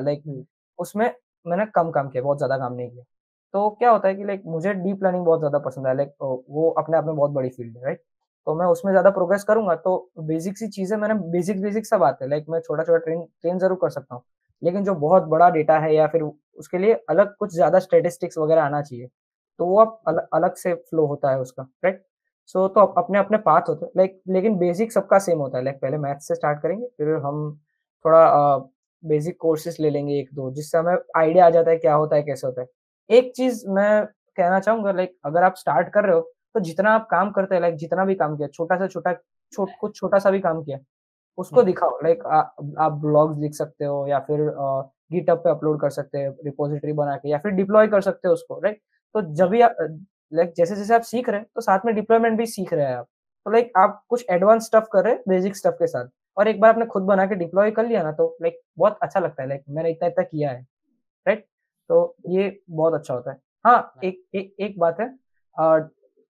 [0.03, 0.45] लाइक हम्म।
[0.79, 1.11] उसमें
[1.47, 3.05] मैंने कम काम किया बहुत ज़्यादा काम नहीं किया।
[3.55, 6.69] तो क्या होता है कि लाइक मुझे डीप लर्निंग बहुत ज़्यादा पसंद है लाइक वो
[6.79, 8.03] अपने आप में बहुत बड़ी फ़ील्ड है राइट
[8.47, 12.25] तो मैं उसमें ज़्यादा प्रोग्रेस करूँगा तो बेसिक सी चीज़ें मैंने बेसिक बेसिक सब आते
[12.25, 14.23] हैं लाइक मैं छोटा छोटा ट्रेन ट्रेन ज़रूर कर सकता हूँ।
[14.63, 18.63] लेकिन जो बहुत बड़ा डेटा है या फिर उसके लिए अलग कुछ ज़्यादा स्टेटिस्टिक्स वगैरह
[18.63, 19.09] आना चाहिए
[19.59, 22.05] तो वो अब अलग अलग से फ्लो होता है उसका राइट
[22.47, 25.59] सो so, तो अप- अपने अपने पाथ होते हैं। लाइक लेकिन बेसिक सबका सेम होता
[25.59, 27.59] है। लाइक पहले मैथ से स्टार्ट करेंगे फिर हम
[28.05, 28.57] थोड़ा
[29.05, 32.23] बेसिक कोर्सेज ले लेंगे एक दो जिससे हमें आइडिया आ जाता है क्या होता है
[32.23, 32.67] कैसे होता है।
[33.11, 36.21] एक चीज़ मैं कहना चाहूँगा लाइक अगर आप स्टार्ट कर रहे हो
[36.55, 39.13] तो जितना आप काम करते हैं लाइक जितना भी काम किया छोटा सा छोटा
[39.53, 40.79] छोट कुछ छोटा सा भी काम किया
[41.39, 42.23] उसको हम्म। दिखाओ। लाइक
[42.79, 44.39] आप ब्लॉग्स लिख सकते हो या फिर
[45.13, 48.35] गिटअप पे अपलोड कर सकते हैं रिपोजिटरी बना के या फिर डिप्लॉय कर सकते हो
[48.35, 48.81] उसको राइट
[49.17, 49.77] तो जब भी आप
[50.33, 52.95] लाइक जैसे जैसे आप सीख रहे हैं तो साथ में डिप्लॉयमेंट भी सीख रहे हैं
[52.95, 53.07] आप।
[53.47, 56.61] तो लाइक आप कुछ एडवांस स्टफ़ कर रहे हैं बेसिक स्टफ़ के साथ। और एक
[56.61, 59.49] बार आपने खुद बना के डिप्लॉय कर लिया ना तो लाइक बहुत अच्छा लगता है
[59.49, 60.61] लाइक मैंने इतना इतना किया है
[61.27, 61.45] राइट
[61.91, 65.09] तो ये बहुत अच्छा होता है। हाँ एक एक, एक बात है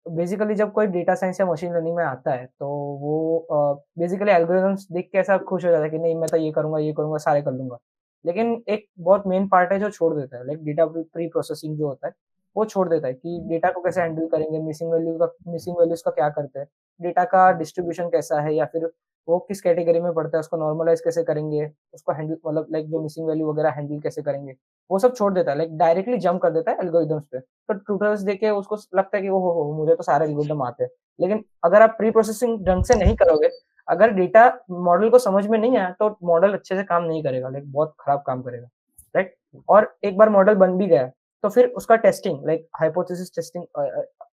[0.07, 2.67] बेसिकली जब कोई डेटा साइंस या मशीन लर्निंग में आता है तो
[3.01, 6.51] वो बेसिकली एल्गोरिथम्स देख के ऐसा खुश हो जाता है कि नहीं मैं तो ये
[6.53, 7.79] करूँगा ये करूँगा सारे कर लूँगा।
[8.25, 11.87] लेकिन एक बहुत मेन पार्ट है जो छोड़ देता है लाइक डेटा प्री प्रोसेसिंग जो
[11.89, 12.13] होता है
[12.57, 16.03] वो छोड़ देता है कि डेटा को कैसे हैंडल करेंगे मिसिंग वैल्यू का मिसिंग वैल्यूज़
[16.05, 16.67] का क्या करते हैं?
[17.01, 18.91] डेटा का डिस्ट्रीब्यूशन कैसा है या फिर
[19.29, 21.71] वो किस कैटेगरी में पड़ता है उसको नॉर्मलाइज कैसे करेंगे?
[21.95, 24.55] उसको हैंडल मतलब लाइक जो मिसिंग वैल्यू वगैरह हैंडल कैसे करेंगे?
[24.91, 28.21] वो सब छोड़ देता है लाइक डायरेक्टली जंप कर देता है एल्गोरिदम्स पे। तो ट्यूटर्स
[28.21, 31.45] देके उसको लगता है कि वो हो, हो मुझे तो सारे एल्गोरिदम आते हैं। लेकिन
[31.65, 33.49] अगर आप प्री प्रोसेसिंग ढंग से नहीं करोगे
[33.89, 37.49] अगर डेटा मॉडल को समझ में नहीं आया तो मॉडल अच्छे से काम नहीं करेगा
[37.49, 38.69] लाइक बहुत खराब काम करेगा
[39.15, 39.35] राइट
[39.69, 41.11] और एक बार मॉडल बन भी गया
[41.45, 43.65] तो फिर उसका टेस्टिंग लाइक हाइपोथेसिस टेस्टिंग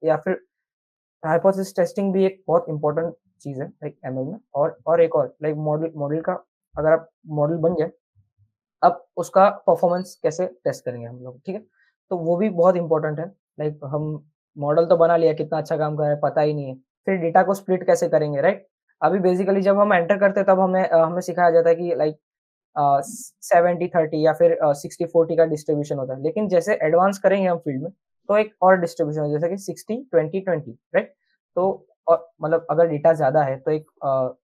[0.05, 0.33] या फिर
[1.23, 5.35] हाइपोथेसिस टेस्टिंग भी एक बहुत इंपॉर्टेंट चीज़ है लाइक एमएल में। और और एक और
[5.43, 6.33] लाइक मॉडल मॉडल का
[6.75, 7.91] अगर आप मॉडल बन जाए,
[8.81, 11.61] अब उसका परफॉर्मेंस कैसे टेस्ट करेंगे हम लोग, ठीक है?
[12.11, 13.25] तो वो भी बहुत इंपॉर्टेंट है।
[13.59, 14.03] लाइक हम
[14.57, 16.75] मॉडल तो बना लिया, कितना अच्छा काम कर रहा है, पता ही नहीं है।
[17.07, 18.67] फिर डेटा को स्प्लिट कैसे करेंगे राइट
[19.01, 22.19] अभी बेसिकली जब हम एंटर करते हैं, तब हमें हमें सिखाया जाता है कि लाइक
[22.77, 27.57] सेवेंटी थर्टी या फिर सिक्सटी फोर्टी का डिस्ट्रीब्यूशन होता है। लेकिन जैसे एडवांस करेंगे हम
[27.59, 27.91] फ़ील्ड में
[28.29, 31.13] तो एक और डिस्ट्रीब्यूशन है जैसे कि सिक्सटी ट्वेंटी ट्वेंटी राइट
[31.57, 31.69] तो
[32.07, 34.35] और मतलब अगर डेटा ज़्यादा है तो एक uh,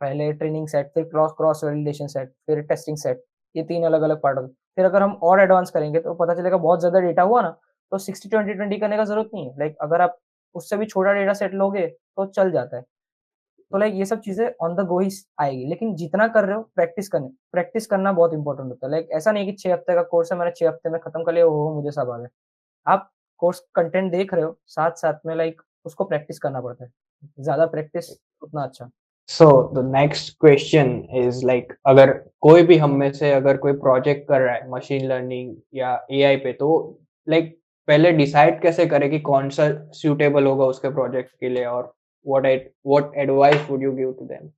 [0.00, 3.22] पहले ट्रेनिंग सेट फिर क्रॉस क्रॉस वैलिडेशन सेट फिर टेस्टिंग सेट
[3.54, 6.56] ये तीन अलग अलग पार्ट होते फिर अगर हम और एडवांस करेंगे तो पता चलेगा
[6.58, 7.50] बहुत ज़्यादा डेटा हुआ ना
[7.92, 10.18] तो सिक्सटी ट्वेंटी ट्वेंटी करने का ज़रूरत नहीं है। लाइक अगर आप
[10.54, 12.82] उससे भी छोटा डेटा सेट लोगे तो चल जाता है।
[13.72, 15.08] तो लाइक ये सब चीज़ें ऑन द गो ही
[15.40, 19.08] आएगी। लेकिन जितना कर रहे हो प्रैक्टिस करने प्रैक्टिस करना बहुत इंपॉर्टेंट होता है। लाइक
[19.12, 21.44] ऐसा नहीं कि छह हफ़्ते का कोर्स है मैंने छह हफ़्ते में खत्म कर लिया
[21.46, 22.28] हो मुझे सब आ गया।
[22.86, 23.10] आप
[23.42, 26.90] कोर्स कंटेंट देख रहे हो साथ साथ में लाइक उसको प्रैक्टिस करना पड़ता है।
[27.40, 28.10] ज़्यादा प्रैक्टिस
[28.42, 28.90] उतना अच्छा।
[29.28, 34.28] So the next question is like अगर कोई भी हम में से अगर कोई प्रोजेक्ट
[34.28, 36.68] कर रहा है मशीन लर्निंग या एआई पे तो
[37.26, 37.56] लाइक like,
[37.88, 41.92] पहले डिसाइड कैसे करे कि कौन सा सूटेबल होगा उसके प्रोजेक्ट के लिए और
[42.26, 44.48] what what advice would you give to them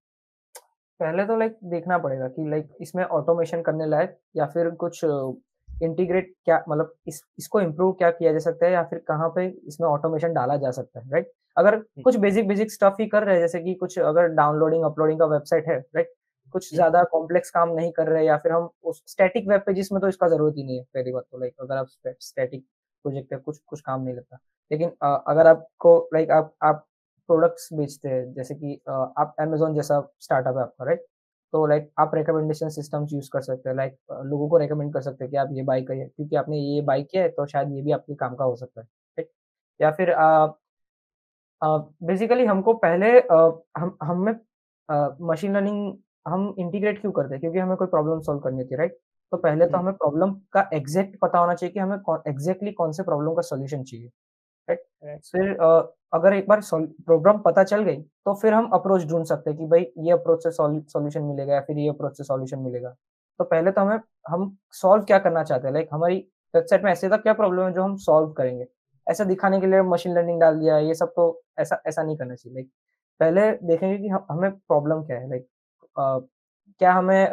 [1.00, 6.32] पहले तो लाइक देखना पड़ेगा कि लाइक इसमें ऑटोमेशन करने लायक या फिर कुछ इंटीग्रेट
[6.44, 9.88] क्या मतलब इस इसको इम्प्रूव क्या किया जा सकता है या फिर कहाँ पे इसमें
[9.88, 13.42] ऑटोमेशन डाला जा सकता है राइट अगर कुछ बेसिक बेसिक स्टफ़ ही कर रहे हैं
[13.42, 16.12] जैसे कि कुछ अगर डाउनलोडिंग अपलोडिंग का वेबसाइट है राइट
[16.54, 20.00] कुछ ज़्यादा कॉम्प्लेक्स काम नहीं कर रहे या फिर हम उस स्टैटिक वेब पेजेस में
[20.00, 21.86] तो इसका ज़रूरत ही नहीं है पहली बात तो लाइक अगर आप
[22.20, 22.64] स्टैटिक
[23.04, 24.38] प्रोजेक्ट पे कुछ कुछ काम नहीं लगता।
[24.70, 26.86] लेकिन अगर आपको लाइक आप आप
[27.28, 31.06] प्रोडक्ट्स बेचते हैं जैसे कि आप अमेजोन जैसा स्टार्टअप है आपका राइट
[31.52, 35.24] तो लाइक आप रिकमेंडेशन सिस्टम्स यूज़ कर सकते हैं लाइक लोगों को रिकमेंड कर सकते
[35.24, 37.82] हैं कि आप ये बाई करिए क्योंकि आपने ये बाई किया है तो शायद ये
[37.82, 39.30] भी आपके काम का हो सकता है राइट
[39.80, 40.14] या फिर
[41.62, 43.10] बेसिकली हमको पहले
[43.78, 44.34] हम हमें
[45.28, 45.96] मशीन लर्निंग
[46.28, 47.40] हम इंटीग्रेट क्यों करते हैं?
[47.40, 48.98] क्योंकि हमें कोई प्रॉब्लम सॉल्व करनी थी राइट
[49.32, 51.96] तो पहले तो हमें प्रॉब्लम का एग्जैक्ट पता होना चाहिए कि हमें
[52.28, 54.10] एग्जैक्टली कौन से प्रॉब्लम का सोल्यूशन चाहिए
[54.68, 55.56] राइट फिर
[56.16, 59.66] अगर एक बार प्रॉब्लम पता चल गई तो फिर हम अप्रोच ढूंढ सकते हैं कि
[59.66, 62.94] भाई ये अप्रोच से सॉल्यूशन मिलेगा या फिर ये अप्रोच से सॉल्यूशन मिलेगा।
[63.40, 63.98] तो पहले तो हमें
[64.28, 65.72] हम सॉल्व क्या करना चाहते हैं?
[65.74, 66.16] लाइक हमारी
[66.54, 68.66] वेबसाइट में ऐसे तक क्या प्रॉब्लम है जो हम सॉल्व करेंगे?
[69.06, 72.34] ऐसा दिखाने के लिए मशीन लर्निंग डाल दिया ये सब तो ऐसा ऐसा नहीं करना
[72.34, 72.70] चाहिए। लाइक
[73.20, 75.28] पहले देखेंगे कि हम, प्रॉब्लम क्या है?
[75.30, 75.46] लाइक
[76.80, 77.28] क्या हमें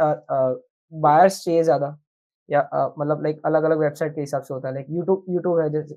[0.94, 1.98] बायर्स चाहिए ज़्यादा?
[2.50, 2.62] या
[3.00, 5.96] मतलब लाइक अलग अलग वेबसाइट के हिसाब से होता है। लाइक यूट्यूब यूट्यूब है जैसे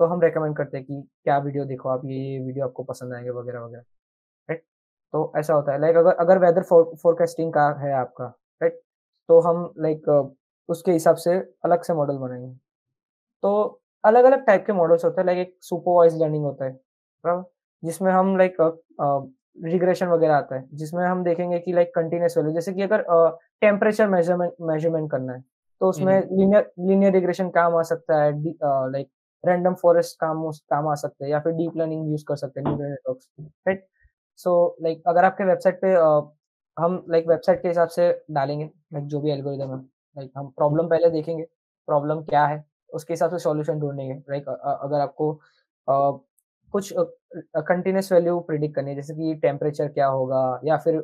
[0.00, 3.14] तो हम रेकमेंड करते हैं कि क्या वीडियो देखो आप ये ये वीडियो आपको पसंद
[3.14, 3.82] आएँगे वगैरह वगैरह
[4.48, 4.62] राइट
[5.14, 8.24] तो ऐसा होता है। लाइक अगर अगर वेदर फोरकास्टिंग का है आपका
[8.60, 8.80] राइट
[9.28, 10.08] तो हम लाइक
[10.68, 12.54] उसके हिसाब से अलग से मॉडल बनाएँगे।
[13.44, 17.44] तो अलग अलग टाइप के मॉडल्स होते हैं। लाइक एक सुपरवाइज लर्निंग होता है बराबर?
[17.82, 18.56] जिसमें हम लाइक
[19.64, 23.04] रिग्रेशन वगैरह आता है। जिसमें हम देखेंगे कि लाइक कंटिन्यूस वैल्यू जैसे कि अगर
[23.62, 25.40] टेम्परेचर मेज़रमेंट मेज़रमेंट करना है
[25.80, 28.32] तो उसमें लीनियर लीनियर रिग्रेशन काम आ सकता है।
[28.92, 29.08] लाइक
[29.44, 32.94] रैंडम फॉरेस्ट काम काम आ सकते हैं या फिर डीप लर्निंग यूज़ कर सकते हैं
[33.66, 33.86] राइट
[34.40, 36.22] सो लाइक अगर आपके वेबसाइट पे uh,
[36.76, 39.78] हम लाइक वेबसाइट के हिसाब से डालेंगे लाइक जो भी एल्गोरिदम है
[40.16, 41.42] लाइक हम प्रॉब्लम पहले देखेंगे
[41.88, 45.32] प्रॉब्लम क्या है उसके हिसाब से सॉल्यूशन ढूंढेंगे लाइक अगर आपको
[46.74, 50.96] कुछ कंटिन्यूस वैल्यू प्रिडिक्ट करनी है जैसे कि टेम्परेचर क्या होगा या फिर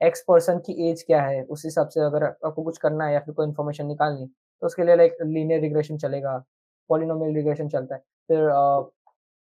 [0.00, 3.20] एक्स पर्सन की एज क्या है उस हिसाब से अगर आपको कुछ करना है या
[3.20, 4.26] फिर कोई इन्फॉर्मेशन निकालनी
[4.62, 6.42] तो उसके लिए लाइक लीनियर रिग्रेशन चलेगा
[6.88, 8.48] पॉलिनोमियल रिग्रेशन चलता है। फिर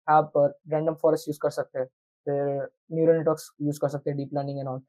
[0.07, 1.85] आप रैंडम फॉरेस्ट यूज़ कर सकते हैं।
[2.27, 4.81] फिर न्यूरल नेटवर्क्स यूज़ कर सकते हैं डीप लर्निंग एंड ऑल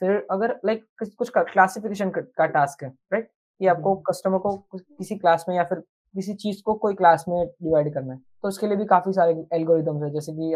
[0.00, 0.84] फिर अगर लाइक
[1.18, 3.28] कुछ क्लासिफिकेशन का टास्क है राइट
[3.60, 5.78] कि आपको कस्टमर को किसी क्लास में या फिर
[6.14, 9.32] किसी चीज़ को कोई क्लास में डिवाइड करना है। तो उसके लिए भी काफ़ी सारे
[9.54, 10.52] एल्गोरिदम्स है जैसे कि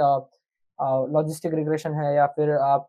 [1.12, 2.88] लॉजिस्टिक रिग्रेशन है या फिर आप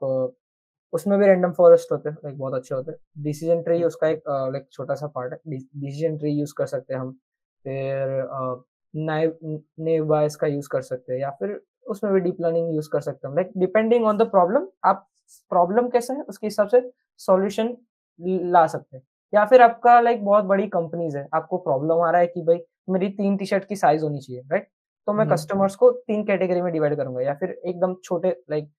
[0.93, 4.23] उसमें भी रैंडम फॉरेस्ट होते हैं लाइक बहुत अच्छे होते हैं। डिसीज़न ट्री उसका एक
[4.29, 7.17] लाइक छोटा सा पार्ट है। डिसीज़न ट्री यूज़ कर सकते हैं हम।
[7.65, 12.89] फिर नेव बायस का यूज़ कर सकते हैं या फिर उसमें भी डीप लर्निंग यूज़
[12.91, 15.07] कर सकते हैं। Like depending on the problem आप
[15.51, 16.81] प्रॉब्लम कैसा है उसके हिसाब से
[17.19, 17.75] सॉल्यूशन
[18.19, 22.21] ला सकते हैं। या फिर आपका लाइक बहुत बड़ी कंपनीज़ है आपको प्रॉब्लम आ रहा
[22.21, 22.57] है कि भाई
[22.89, 24.67] मेरी तीन टी शर्ट की साइज़ होनी चाहिए राइट
[25.07, 28.69] तो मैं कस्टमर्स को तीन कैटेगरी में डिवाइड करूँगा या फिर एकदम छोटे like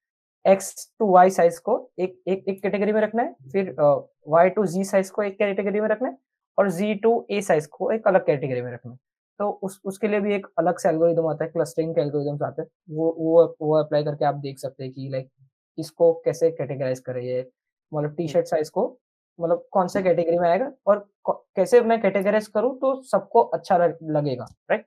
[0.44, 3.74] X to Y size को एक एक एक कैटेगरी में रखना है फिर
[4.28, 6.16] वाई टू जी साइज़ को एक कैटेगरी में रखना है
[6.58, 8.96] और जी टू ए साइज़ को एक अलग कैटेगरी में रखना।
[9.40, 12.62] तो उस उसके लिए भी एक अलग से एल्गोरिदम आता है क्लस्टरिंग के एल्गोरिदम्स आते
[12.62, 15.28] हैं। वो वो वो अप्लाई करके आप देख सकते हैं कि लाइक
[15.78, 17.40] इसको कैसे कैटेगराइज करें ये।
[17.92, 18.86] मतलब टी शर्ट साइज़ को
[19.38, 24.44] मतलब कौन से कैटेगरी में आएगा और कैसे मैं कैटेगराइज करूँ तो सबको अच्छा लगेगा
[24.70, 24.84] राइट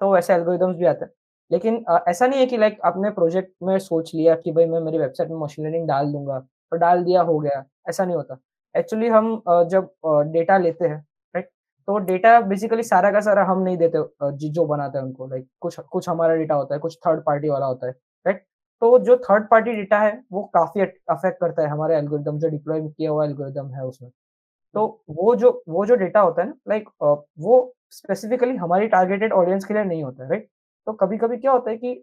[0.00, 1.12] तो वैसे एल्गोरिदम्स भी आते हैं।
[1.50, 4.98] लेकिन ऐसा नहीं है कि लाइक आपने प्रोजेक्ट में सोच लिया कि भाई मैं मेरी
[4.98, 6.34] वेबसाइट में मशीन लर्निंग डाल दूँगा
[6.72, 8.38] और डाल दिया हो गया। ऐसा नहीं होता।
[8.74, 9.90] एक्चुअली हम जब
[10.32, 10.96] डेटा लेते हैं
[11.34, 11.48] राइट
[11.88, 15.78] तो डेटा बेसिकली सारा का सारा हम नहीं देते जो बनाते हैं उनको लाइक कुछ
[15.82, 17.92] कुछ हमारा डेटा होता है, कुछ थर्ड पार्टी वाला होता है
[18.26, 18.44] राइट
[18.82, 22.80] तो जो थर्ड पार्टी डेटा है, वो काफ़ी अफेक्ट करता है हमारे एल्गोरिदम जो डिप्लॉय
[22.80, 24.10] किया हुआ एल्गोरिदम है उसमें।
[24.74, 26.88] तो वो जो वो जो डेटा होता है ना लाइक
[27.38, 30.48] वो स्पेसिफिकली हमारी टारगेटेड ऑडियंस के लिए नहीं होता है राइट
[30.86, 32.02] तो कभी कभी क्या होता है कि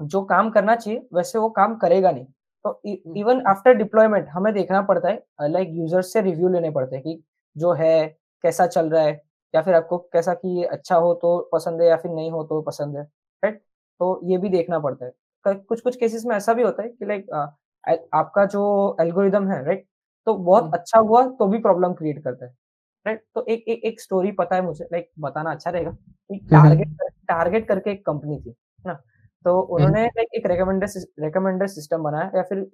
[0.00, 2.26] जो काम करना चाहिए, वैसे वो काम करेगा नहीं।
[2.64, 2.80] तो
[3.16, 7.02] इवन आफ्टर डिप्लॉयमेंट हमें देखना पड़ता है लाइक like यूज़र्स से रिव्यू लेने पड़ते हैं
[7.04, 7.22] कि
[7.56, 8.06] जो है
[8.44, 9.20] कैसा चल रहा है
[9.54, 12.42] या फिर आपको कैसा कि ये अच्छा हो तो पसंद है या फिर नहीं हो
[12.44, 13.02] तो पसंद है
[13.42, 13.60] राइट
[14.00, 17.06] तो ये भी देखना पड़ता है। कुछ कुछ केसेस में ऐसा भी होता है कि
[17.06, 17.30] लाइक
[18.14, 19.86] आपका जो एल्गोरिदम है राइट
[20.26, 22.54] तो बहुत हम्म। अच्छा हुआ तो भी प्रॉब्लम क्रिएट करता है
[23.06, 26.86] राइट तो एक एक एक स्टोरी पता है मुझे लाइक बताना अच्छा रहेगा कि टारगेट
[26.86, 28.54] हम्म, हम्म। टारगेट करके एक कंपनी थी
[28.86, 29.02] ना?
[29.44, 30.86] तो उन्होंने लाइक एक रेकमेंडर
[31.20, 32.64] रेकमेंडर सिस्टम बनाया या फिर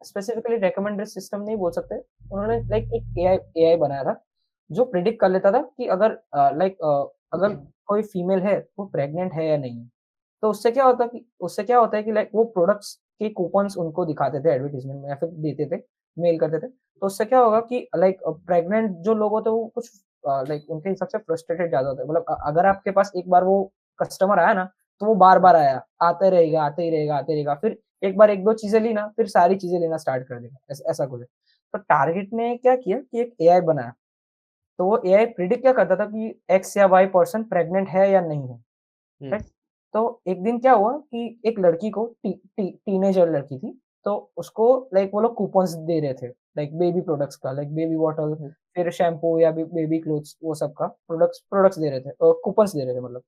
[0.00, 1.96] स्पेसिफिकली रेकमेंडर सिस्टम नहीं बोल सकते
[2.32, 4.20] उन्होंने लाइक एक एआई एआई बनाया था
[4.70, 6.18] जो प्रिडिक्ट कर लेता था कि अगर
[6.56, 6.76] लाइक
[7.34, 7.54] अगर
[7.86, 9.86] कोई फीमेल है वो प्रेग्नेंट है या नहीं
[10.42, 13.76] तो उससे क्या होता कि उससे क्या होता है कि लाइक वो प्रोडक्ट्स के कूपन्स
[13.78, 15.82] उनको दिखाते थे एडवर्टीजमेंट में या फिर देते थे
[16.16, 19.66] मेल करते थे। तो उससे क्या होगा कि लाइक प्रेग्नेंट जो लोग होते हैं वो
[19.74, 19.90] कुछ
[20.24, 23.62] लाइक उनके हिसाब से फ्रस्ट्रेटेड ज़्यादा होता है। मतलब अगर आपके पास एक बार वो
[23.98, 24.68] कस्टमर आया ना
[25.00, 28.30] तो वो बार बार आया आते रहेगा आते ही रहेगा आते रहेगा। फिर एक बार
[28.30, 31.22] एक दो चीज़ें ली ना फिर सारी चीज़ें लेना स्टार्ट कर देगा। ऐसा, ऐसा कुछ
[31.74, 33.92] तो टारगेट ने क्या किया कि एक एआई बनाया।
[34.78, 38.20] तो वो ए प्रिडिक्ट क्या करता था कि एक्स या वाई पर्सन प्रेग्नेंट है या
[38.22, 38.56] नहीं है।
[39.20, 39.44] राइट
[39.94, 43.72] तो एक दिन क्या हुआ कि एक लड़की को टी, टी, टीनेजर लड़की थी
[44.06, 47.96] तो उसको लाइक वो लोग कूपन्स दे रहे थे लाइक बेबी प्रोडक्ट्स का लाइक बेबी
[47.96, 48.34] बॉटल
[48.76, 52.10] फिर शैम्पू या बेबी क्लोथ्स वो सब का प्रोडक्ट्स प्रोडक्ट्स दे रहे थे
[52.44, 53.22] कूपन्स दे रहे थे मतलब।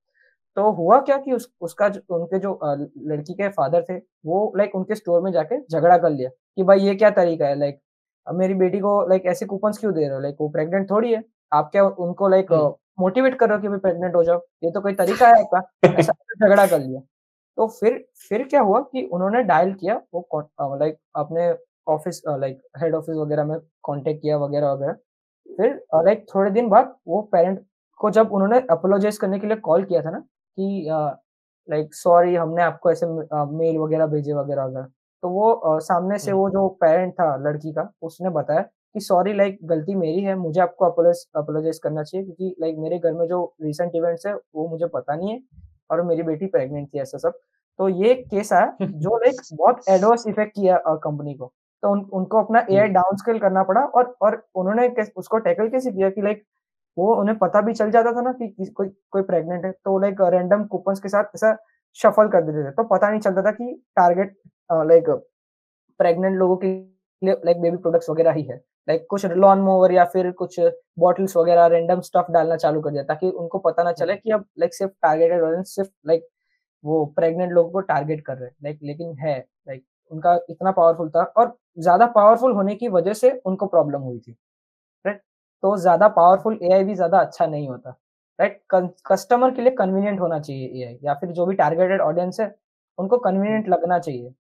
[0.59, 2.59] तो हुआ क्या कि उस उसका जो, उनके जो
[3.09, 6.81] लड़की के फादर थे वो लाइक उनके स्टोर में जाके झगड़ा कर लिया कि भाई
[6.81, 7.59] ये क्या तरीका है?
[7.59, 7.79] लाइक
[8.27, 10.21] मेरी बेटी को लाइक ऐसे कूपन्स क्यों दे रहे हो?
[10.21, 12.53] लाइक वो प्रेग्नेंट थोड़ी है। आप क्या उनको लाइक
[13.01, 14.41] मोटिवेट कर रहे हो कि भाई प्रेग्नेंट हो जाओ?
[14.65, 17.01] ये तो कोई तरीका है आपका। ऐसा झगड़ा कर लिया।
[17.59, 21.51] तो फिर फिर क्या हुआ कि उन्होंने डायल किया वो लाइक अपने
[21.87, 24.93] ऑफ़िस लाइक हेड ऑफ़िस वगैरह में कांटेक्ट किया वगैरह वगैरह।
[25.49, 27.65] फिर लाइक थोड़े दिन बाद वो पेरेंट
[28.01, 30.23] को जब उन्होंने अपोलोजाइज करने के लिए कॉल किया था ना
[30.61, 30.87] कि
[31.69, 34.87] लाइक सॉरी हमने आपको ऐसे मेल वगैरह भेजे वगैरह वगैरह
[35.23, 38.61] तो वो आ, सामने से वो जो पेरेंट था लड़की का उसने बताया
[38.95, 43.13] कि सॉरी लाइक गलती मेरी है मुझे आपको अपोलोजाइज करना चाहिए क्योंकि लाइक मेरे घर
[43.13, 45.41] में जो रिसेंट इवेंट्स है वो मुझे पता नहीं है
[45.91, 47.39] और मेरी बेटी प्रेग्नेंट थी ऐसा सब।
[47.79, 52.43] तो ये केस आया जो लाइक बहुत एडवर्स इफ़ेक्ट किया कंपनी को। तो उन, उनको
[52.43, 56.23] अपना ए आई डाउन स्केल करना पड़ा और और उन्होंने उसको टैकल कैसे किया कि
[56.23, 56.43] लाइक
[56.99, 60.21] वो उन्हें पता भी चल जाता था ना कि कोई कोई प्रेग्नेंट है तो लाइक
[60.33, 61.57] रैंडम कूपन्स के साथ ऐसा
[61.99, 64.37] शफल कर देते थे। तो पता नहीं चलता था कि टारगेट
[64.71, 65.11] लाइक
[66.01, 66.69] प्रेग्नेंट लोगों के
[67.23, 68.57] लिए लाइक बेबी प्रोडक्ट्स वगैरह ही है।
[68.89, 70.61] लाइक कुछ लॉन मोवर या फिर कुछ
[71.01, 74.45] बॉटल्स वगैरह रैंडम स्टफ़ डालना चालू कर दिया ताकि उनको पता ना चले कि अब
[74.61, 76.27] लाइक सिर्फ़ टारगेटेड ऑडियंस सिर्फ़ लाइक
[76.85, 81.11] वो प्रेग्नेंट लोगों को टारगेट कर रहे हैं। लाइक लेकिन है लाइक उनका इतना पावरफुल
[81.11, 84.37] था और ज़्यादा पावरफुल होने की वजह से उनको प्रॉब्लम हुई थी।
[85.63, 87.91] तो ज़्यादा पावरफुल एआई भी ज़्यादा अच्छा नहीं होता
[88.39, 88.61] राइट
[89.07, 92.55] कस्टमर के लिए कन्वीनियंट होना चाहिए एआई या फिर जो भी टारगेटेड ऑडियंस है
[92.99, 94.31] उनको कन्वीनियंट लगना चाहिए।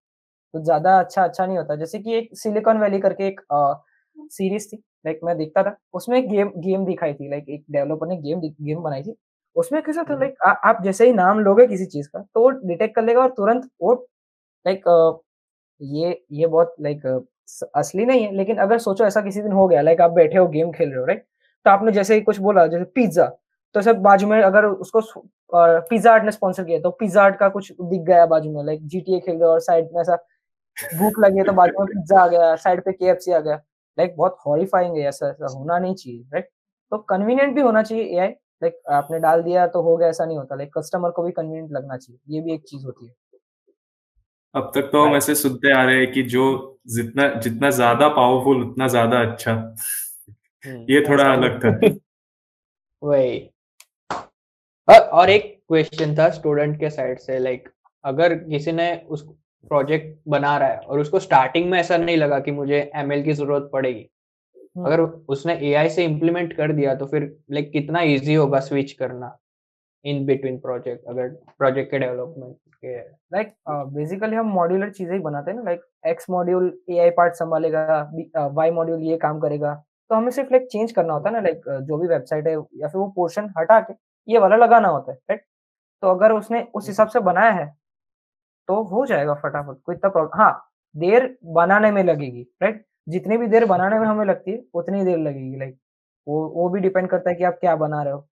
[0.54, 3.40] तो ज़्यादा अच्छा अच्छा नहीं होता। जैसे कि एक सिलिकॉन वैली करके एक
[4.32, 4.76] सीरीज़ थी
[5.06, 8.40] लाइक मैं देखता था उसमें एक गेम गेम दिखाई थी लाइक एक डेवलपर ने गेम
[8.40, 9.14] गेम बनाई थी।
[9.56, 12.94] उसमें कैसा था लाइक आप जैसे ही नाम लोगे किसी चीज़ का तो वो डिटेक्ट
[12.96, 13.94] कर लेगा और तुरंत वो
[14.66, 14.84] लाइक
[15.80, 17.02] ये ये बहुत लाइक
[17.76, 20.46] असली नहीं है, लेकिन अगर सोचो ऐसा किसी दिन हो गया लाइक आप बैठे हो
[20.48, 21.24] गेम खेल रहे हो राइट
[21.66, 23.26] तो आपने जैसे ही कुछ बोला, जैसे पिज्जा
[23.74, 25.00] तो सब बाजू में अगर उसको
[25.52, 28.86] पिज्जा आर्ट ने स्पॉन्सर किया तो पिज्जा आर्ट का कुछ दिख गया बाजू में लाइक
[28.86, 30.16] जीटीए खेल रहे हो और साइड में ऐसा
[30.96, 33.54] भूख लगी तो बाजू में पिज्जा आ गया साइड पे के आ गया
[33.98, 36.48] लाइक बहुत हॉरिफाइंग है, ऐसा ऐसा होना नहीं चाहिए राइट
[36.92, 38.28] तो कन्वीनियंट भी होना चाहिए एआई
[38.62, 41.72] लाइक आपने डाल दिया तो हो गया, ऐसा नहीं होता लाइक कस्टमर को भी कन्वीनियंट
[41.72, 43.12] लगना चाहिए, ये भी एक चीज़ होती है।
[44.54, 46.44] अब तक तो हम ऐसे सुनते आ रहे हैं कि जो
[46.88, 51.96] जितना जितना ज़्यादा पावरफुल उतना ज़्यादा अच्छा। हम्म, ये थोड़ा अलग था।
[53.02, 53.50] वही
[55.12, 57.68] और एक क्वेश्चन था स्टूडेंट के साइड से लाइक
[58.04, 59.22] अगर किसी ने उस
[59.68, 63.32] प्रोजेक्ट बना रहा है और उसको स्टार्टिंग में ऐसा नहीं लगा कि मुझे एमएल की
[63.32, 64.08] ज़रूरत पड़ेगी
[64.76, 68.92] हम्म। अगर उसने एआई से इम्प्लीमेंट कर दिया तो फिर लाइक कितना इजी होगा स्विच
[68.92, 69.36] करना?
[70.04, 72.98] इन बिटवीन प्रोजेक्ट अगर प्रोजेक्ट के डेवलपमेंट के।
[73.34, 73.54] लाइक
[73.94, 78.70] बेसिकली हम मॉड्यूलर चीज़ें ही बनाते हैं ना like X module AI part संभालेगा वाई
[78.70, 79.74] मॉड्यूल ये काम करेगा।
[80.10, 82.88] तो हमें सिर्फ़ लाइक चेंज करना होता है ना लाइक जो भी वेबसाइट है या
[82.88, 83.94] फिर वो पोर्शन हटा के
[84.28, 85.44] ये वाला लगाना होता है राइट
[86.02, 87.66] तो अगर उसने उस हिसाब से बनाया है
[88.68, 90.52] तो हो जाएगा फटाफट कोई इतना प्रॉब्लम हाँ
[90.94, 95.18] देर बनाने में लगेगी राइट जितनी भी देर बनाने में हमें लगती है उतनी देर
[95.18, 95.78] लगेगी लाइक
[96.26, 98.26] वो वो भी डिपेंड करता है कि आप क्या बना रहे हो।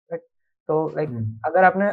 [0.69, 1.11] तो लाइक।
[1.47, 1.87] अगर आपने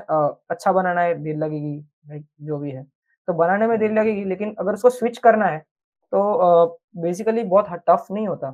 [0.49, 1.75] अच्छा बनाना है देर लगेगी
[2.09, 2.83] लाइक जो भी है
[3.27, 5.59] तो बनाने में देर लगेगी लेकिन अगर उसको स्विच करना है
[6.13, 8.53] तो बेसिकली बहुत टफ नहीं होता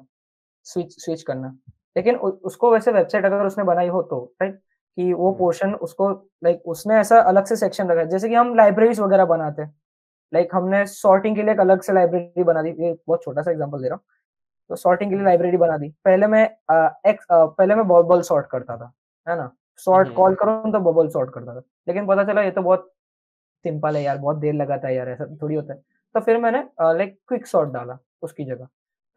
[0.65, 1.55] स्विच स्विच करना।
[1.95, 4.55] लेकिन उसको वैसे वेबसाइट अगर उसने बनाई हो तो राइट
[4.97, 6.09] कि वो पोर्शन। उसको
[6.43, 9.73] लाइक उसने ऐसा अलग से सेक्शन रखा है जैसे कि हम लाइब्रेरीज वगैरह बनाते हैं।
[10.33, 13.51] लाइक हमने सॉर्टिंग के लिए एक अलग से लाइब्रेरी बना दी ये बहुत छोटा सा
[13.51, 14.03] एग्जांपल दे रहा हूँ।
[14.69, 16.43] तो सॉर्टिंग के लिए लाइब्रेरी बना दी। पहले मैं
[17.09, 18.91] एक्स पहले मैं बॉल बॉल सॉर्ट करता था
[19.27, 19.51] है ना?
[19.79, 20.35] Sort call.
[20.35, 22.89] करो तो बबल शॉर्ट करता था। लेकिन पता चला ये तो बहुत
[23.65, 25.79] सिंपल है यार बहुत देर लगाता है यार ऐसा थोड़ी होता है।
[26.15, 28.67] तो फिर मैंने लाइक क्विक सॉर्ट डाला उसकी जगह।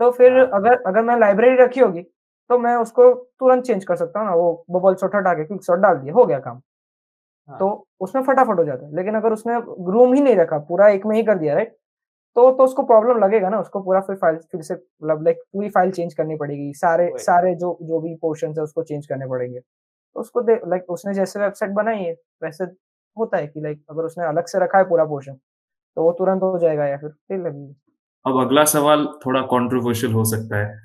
[0.00, 2.02] तो फिर हाँ। अगर अगर मैं लाइब्रेरी रखी होगी
[2.50, 5.62] तो मैं उसको तुरंत चेंज कर सकता हूँ ना वो बबल शॉट हटा के क्विक
[5.62, 6.60] शॉट डाल दिया हो गया काम।
[7.48, 7.58] हाँ.
[7.58, 11.06] तो उसमें फटाफट हो जाता है। लेकिन अगर उसने रूम ही नहीं रखा पूरा एक
[11.06, 11.76] में ही कर दिया राइट
[12.36, 15.68] तो तो उसको प्रॉब्लम लगेगा ना उसको पूरा फिर फ़ाइल फिर से मतलब लाइक पूरी
[15.68, 19.60] फ़ाइल चेंज करनी पड़ेगी। सारे सारे जो जो भी पोर्शन है उसको चेंज करने पड़ेंगे।
[20.16, 20.40] तो उसको
[20.70, 22.64] लाइक उसने जैसे वेबसाइट बनाई है वैसे
[23.16, 25.34] होता है कि लाइक अगर उसने अलग से रखा है पूरा पोर्शन
[25.96, 27.74] तो वो तुरंत हो जाएगा या फिर फिर लगेगी
[28.24, 30.76] अब अगला सवाल थोड़ा कंट्रोवर्शियल हो सकता है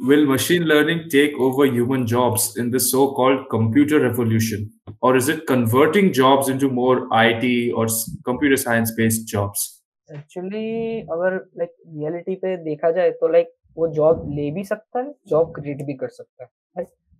[0.00, 4.70] Will machine learning take over human jobs in the so called computer revolution?
[5.00, 7.86] Or is it converting jobs into more IT or
[8.24, 9.64] computer science based jobs?
[10.08, 15.14] Actually अगर लाइक रियलिटी पे देखा जाए तो लाइक वो job ले भी सकता है
[15.28, 16.48] जॉब क्रिएट भी कर सकता है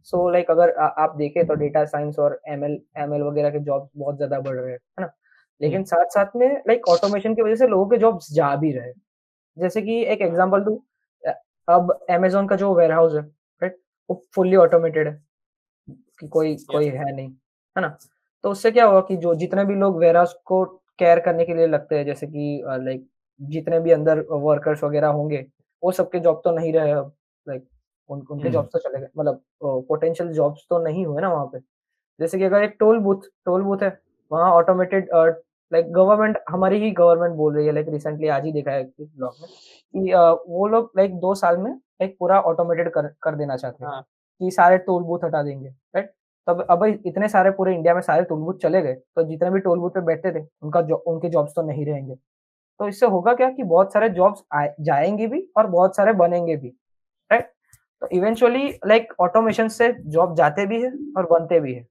[0.03, 3.51] सो लाइक अगर आ, आप देखें तो डेटा साइंस और एम एल एम एल वगैरह
[3.51, 5.13] के जॉब बहुत ज़्यादा बढ़ रहे हैं है ना?
[5.61, 8.93] लेकिन साथ साथ में लाइक ऑटोमेशन की वजह से लोगों के जॉब्स जा भी रहे
[9.59, 10.79] जैसे कि एक एग्ज़ाम्पल दूँ
[11.69, 13.79] अब अमेजोन का जो वेयर हाउस है राइट
[14.11, 15.23] वो फुल्ली ऑटोमेटेड है
[16.21, 16.73] कि कोई yeah.
[16.73, 17.29] कोई है नहीं
[17.77, 17.97] है ना?
[18.45, 20.65] तो उससे क्या होगा कि जो जितने भी लोग वेयर हाउस को
[20.99, 23.09] केयर करने के लिए लगते हैं जैसे कि लाइक
[23.41, 25.47] जितने भी अंदर वर्कर्स वगैरह होंगे
[25.83, 27.13] वो सबके जॉब तो नहीं रहे अब
[27.49, 27.69] लाइक
[28.09, 29.41] उन, उनके जॉब्स हम्म। तो चले गए। मतलब
[29.89, 31.59] पोटेंशियल जॉब्स तो नहीं हुए ना वहाँ पे।
[32.21, 33.99] जैसे कि अगर एक टोल बूथ टोल बूथ है
[34.31, 35.09] वहाँ ऑटोमेटेड
[35.73, 39.33] लाइक गवर्नमेंट हमारी ही गवर्नमेंट बोल रही है लाइक रिसेंटली आज ही देखा है ब्लॉग
[39.41, 40.13] में कि
[40.53, 44.03] वो लोग लाइक दो साल में एक पूरा ऑटोमेटेड कर कर देना चाहते हैं हाँ.
[44.41, 46.13] कि सारे टोल बूथ हटा देंगे राइट
[46.47, 49.61] तब अब इतने सारे पूरे इंडिया में सारे टोल बूथ चले गए तो जितने भी
[49.61, 52.15] टोल बूथ पे बैठते थे उनका जो, उनके जॉब्स तो नहीं रहेंगे।
[52.81, 54.43] तो इससे होगा क्या कि बहुत सारे जॉब्स
[54.81, 56.73] जाएँगे भी और बहुत सारे बनेंगे भी।
[58.03, 61.83] तो इवेंचुअली लाइक ऑटोमेशन से जॉब जाते भी है और बनते भी है।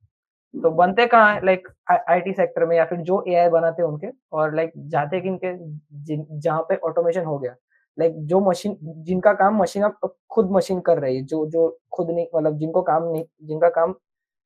[0.53, 1.45] तो बनते कहाँ है?
[1.45, 5.29] लाइक आईटी सेक्टर में या फिर जो एआई बनाते हैं उनके और लाइक जाते कि?
[5.29, 7.55] इनके जहाँ पे ऑटोमेशन हो गया।
[7.97, 12.09] लाइक जो मशीन जिनका काम मशीन अब खुद मशीन कर रही है, जो जो खुद
[12.11, 13.95] नहीं मतलब जिनको काम नहीं, जिनका काम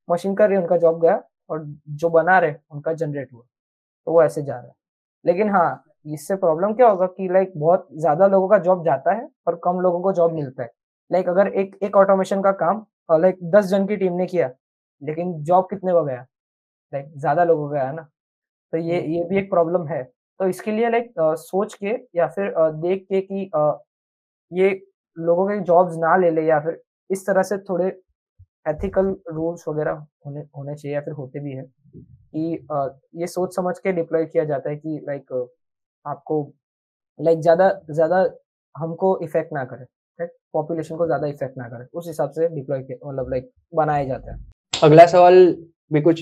[0.10, 3.44] मशीन कर रही है, उनका जॉब गया और जो बना रहे उनका जनरेट हुआ।
[4.08, 4.74] तो वो ऐसे जा रहा है।
[5.26, 9.28] लेकिन हाँ इससे प्रॉब्लम क्या होगा कि लाइक बहुत ज़्यादा लोगों का जॉब जाता है
[9.48, 10.70] और कम लोगों को जॉब मिलता है।
[11.12, 14.50] लाइक अगर एक एक ऑटोमेशन का काम लाइक दस जन की टीम ने किया
[15.02, 16.22] लेकिन जॉब कितने को गया
[16.94, 18.02] लाइक ज़्यादा लोगों को गया ना?
[18.74, 20.04] तो ये हम्म। ये भी एक प्रॉब्लम है।
[20.40, 23.50] तो इसके लिए लाइक सोच के या फिर देख के कि
[24.52, 24.70] ये
[25.18, 27.88] लोगों के जॉब्स ना ले ले या फिर इस तरह से थोड़े
[28.70, 29.92] एथिकल रूल्स वगैरह
[30.26, 31.64] होने होने चाहिए या फिर होते भी है
[32.36, 32.68] कि
[33.22, 35.34] ये सोच समझ के डिप्लॉय किया जाता है कि लाइक
[36.06, 36.42] आपको
[37.20, 38.26] लाइक ज़्यादा ज़्यादा
[38.76, 39.86] हमको इफ़ेक्ट ना करे।
[40.20, 44.32] राइट पॉपुलेशन को ज़्यादा इफ़ेक्ट ना करे। उस हिसाब से डिप्लॉय मतलब लाइक बनाया जाता
[44.32, 44.38] है।
[44.74, 45.56] अगला सवाल
[45.94, 46.22] भी कुछ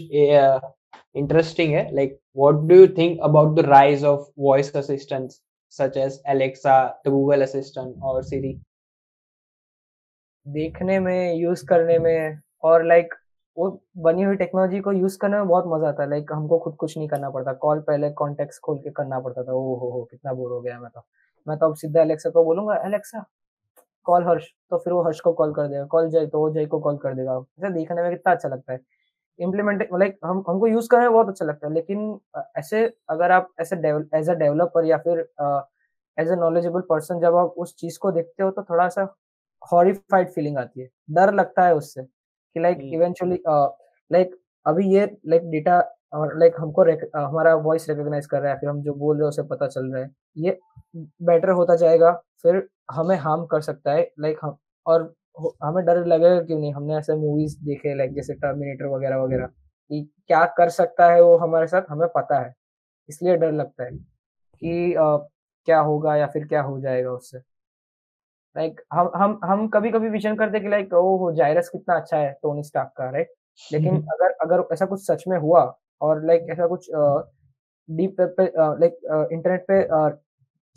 [1.16, 5.42] इंटरेस्टिंग है। Like what do you think about the rise of voice assistants
[5.74, 6.74] such as Alexa
[7.06, 8.60] the Google assistant और सिरी
[10.46, 13.14] देखने में यूज़ करने में और लाइक
[13.58, 13.70] वो
[14.04, 16.98] बनी हुई टेक्नोलॉजी को यूज़ करने में बहुत मज़ा आता है। लाइक हमको खुद कुछ
[16.98, 20.34] नहीं करना पड़ता। कॉल पहले कॉन्टेक्ट खोल के करना पड़ता था। ओ हो हो कितना
[20.34, 21.02] बोर हो गया मैं तो।
[21.48, 23.26] मैं तो अब सीधा एलेक्सा को बोलूँगा एलेक्सा
[24.08, 26.66] कॉल हर्ष तो फिर वो हर्ष को कॉल कर देगा। कॉल जय तो वो जय
[26.68, 28.80] को कॉल कर देगा। ऐसा देखने में कितना अच्छा लगता है।
[29.40, 32.20] इम्प्लीमेंट लाइक हम हमको यूज़ करने में बहुत अच्छा लगता है लेकिन
[32.60, 33.76] ऐसे अगर आप ऐसे
[34.18, 35.20] एज अ डेवलपर या फिर
[36.18, 39.08] एज अ नॉलेजेबल पर्सन जब आप उस चीज़ को देखते हो तो थोड़ा सा
[39.62, 43.40] हॉरिफाइड फीलिंग आती है। डर लगता है उससे कि लाइक इवेंचुअली
[44.12, 45.80] लाइक अभी ये लाइक डेटा
[46.16, 46.84] लाइक हमको
[47.20, 49.92] हमारा वॉइस रिकॉग्नाइज कर रहा है फिर हम जो बोल रहे हैं उसे पता चल
[49.94, 50.58] रहा है। ये
[51.24, 52.12] बेटर होता जाएगा
[52.44, 55.14] फिर हमें हार्म कर सकता है लाइक हम और
[55.64, 56.74] हमें डर लगेगा क्यों नहीं?
[56.74, 61.38] हमने ऐसे मूवीज़ देखे लाइक जैसे टर्मिनेटर वगैरह वगैरह कि क्या कर सकता है वो
[61.38, 61.82] हमारे साथ?
[61.90, 62.54] हमें पता है
[63.10, 65.18] इसलिए डर लगता है कि आ,
[65.68, 67.38] क्या होगा या फिर क्या हो जाएगा उससे।
[68.56, 72.18] लाइक हम हम हम कभी कभी विजन करते कि लाइक ओ हो जायरस कितना अच्छा
[72.18, 73.32] है टोनी स्टार्क का राइट
[73.72, 75.62] लेकिन अगर अगर ऐसा कुछ सच में हुआ
[76.02, 76.90] और लाइक ऐसा कुछ
[77.90, 79.82] डीप पे लाइक इंटरनेट पे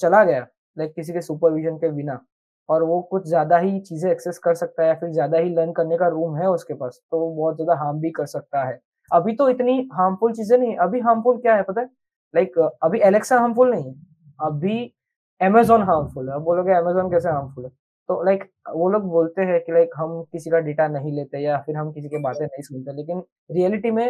[0.00, 0.46] चला गया
[0.76, 2.20] लाइक किसी के सुपरविजन के बिना।
[2.68, 5.72] और वो कुछ ज़्यादा ही चीज़ें एक्सेस कर सकता है या फिर ज़्यादा ही लर्न
[5.72, 8.78] करने का रूम है उसके पास तो वो बहुत ज़्यादा हार्म भी कर सकता है।
[9.10, 11.88] अभी तो इतनी हार्मफुल चीज़ें नहीं, अभी हार्मफुल क्या है पता है?
[12.34, 13.94] लाइक अभी एलेक्सा हार्मफुल नहीं है,
[14.40, 14.92] अभी
[15.40, 17.70] एमेजोन हार्मफुल है। बोलोगे अमेजोन कैसे हार्मफुल है?
[18.08, 21.58] तो लाइक वो लोग बोलते हैं कि लाइक हम किसी का डेटा नहीं लेते या
[21.66, 24.06] फिर हम किसी की बातें नहीं सुनते, लेकिन रियलिटी में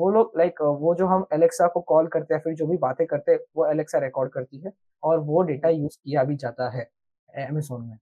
[0.00, 3.06] वो लोग लाइक वो जो हम एलेक्सा को कॉल करते हैं फिर जो भी बातें
[3.06, 6.88] करते हैं वो एलेक्सा रिकॉर्ड करती है और वो डेटा यूज़ किया भी जाता है
[7.36, 7.96] एमेजोन में।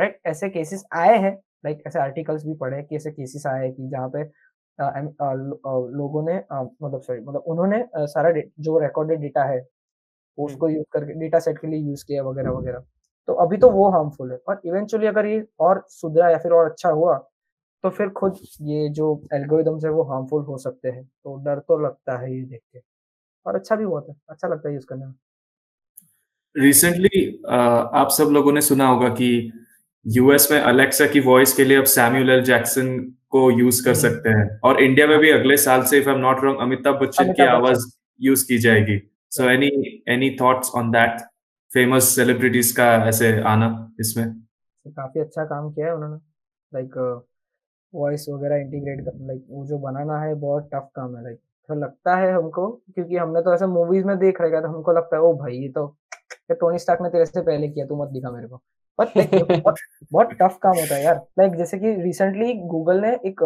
[0.00, 0.26] Right right?
[0.26, 1.34] ऐसे केसेस आए हैं
[1.64, 4.22] लाइक ऐसे आर्टिकल्स भी पढ़े कि ऐसे केसेस आए हैं कि जहाँ पे
[4.80, 5.34] आ, आ, आ,
[5.98, 6.34] लोगों ने
[6.82, 9.60] मतलब सॉरी मतलब उन्होंने सारा जो रिकॉर्डेड डेटा है
[10.38, 12.84] उसको यूज़ करके डेटा सेट के लिए यूज़ किया वगैरह वगैरह।
[13.28, 16.70] तो अभी तो वो हार्मफुल है और इवेंचुअली अगर ये और सुधरा या फिर और
[16.70, 17.16] अच्छा हुआ
[17.84, 21.78] तो फिर खुद ये जो एल्गोरिदम्स है वो हार्मफुल हो सकते हैं। तो डर तो
[21.78, 22.80] लगता है ये देख के।
[23.46, 25.14] और अच्छा भी बहुत है। अच्छा लगता है यूज़ करने में।
[26.56, 29.30] रिसेंटली आप सब लोगों ने सुना होगा कि
[30.06, 32.98] यूएस में अलेक्सा की वॉइस के लिए अब सैम्यूल एल जैक्सन
[33.30, 36.14] को यूज़ कर हम्म। सकते हैं। और इंडिया में भी अगले साल से if I
[36.14, 37.86] am not wrong Amitabh Bachchan की आवाज़
[38.20, 38.98] यूज़ की जाएगी।
[39.32, 39.68] So any
[40.08, 41.20] any thoughts on that
[41.70, 43.68] famous celebrities का ऐसे आना
[44.00, 44.26] इसमें?
[44.86, 46.16] काफ़ी अच्छा काम किया है उन्होंने।
[46.72, 46.94] लाइक
[47.94, 51.74] वॉइस वगैरह इंटीग्रेट कर लाइक वो जो बनाना है बहुत टफ काम है लाइक तो
[51.76, 55.22] लगता है हमको, क्योंकि हमने तो ऐसे मूवीज़ में देख रखा तो हमको लगता है,
[55.22, 55.86] ओ भाई, ये तो
[56.50, 58.60] टोनी स्टार्क ने तेरे से पहले किया, तू मत दिखा मेरे को।
[58.98, 59.76] बहुत
[60.12, 63.42] बहुत टफ काम होता है यार। लाइक जैसे कि रिसेंटली गूगल ने एक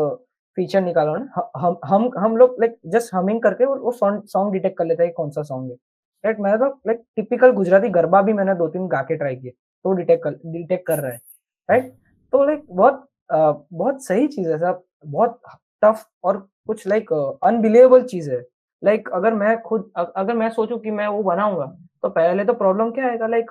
[0.57, 4.85] फीचर निकाला ना हम हम हम लोग लाइक जस्ट हमिंग करके वो सॉन्ग डिटेक्ट कर
[4.85, 5.77] लेते हैं कौन सा सॉन्ग है।
[6.25, 9.51] राइट मैंने तो लाइक टिपिकल गुजराती गरबा भी मैंने दो तीन गा के ट्राई किए
[9.51, 11.21] तो डिटेक्ट कर डिटेक्ट कर रहा है।
[11.69, 11.93] राइट
[12.33, 15.41] तो लाइक बहुत बहुत सही चीज़ है सब बहुत
[15.83, 16.37] टफ और
[16.67, 18.41] कुछ लाइक अनबिलीवेबल चीज़ है।
[18.83, 21.67] लाइक अगर मैं खुद अगर मैं सोचूं कि मैं वो बनाऊँगा
[22.03, 23.27] तो पहले तो प्रॉब्लम क्या आएगा?
[23.27, 23.51] लाइक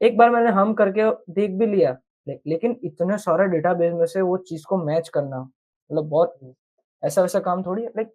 [0.00, 1.96] एक बार मैंने हम करके देख भी लिया
[2.26, 6.54] ले, लेकिन इतने सारे डेटाबेस में से वो चीज़ को मैच करना मतलब बहुत
[7.02, 8.12] ऐसा वैसा काम थोड़ी लाइक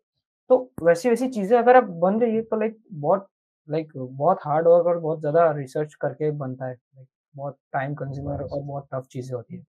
[0.50, 3.28] तो वैसी वैसी चीज़ें अगर आप बन रही है तो लाइक बहुत
[3.68, 8.44] लाइक बहुत हार्ड वर्क और बहुत ज़्यादा रिसर्च करके बनता है। लाइक बहुत टाइम कंज्यूमर
[8.44, 9.64] और बहुत टफ चीज़ें होती है।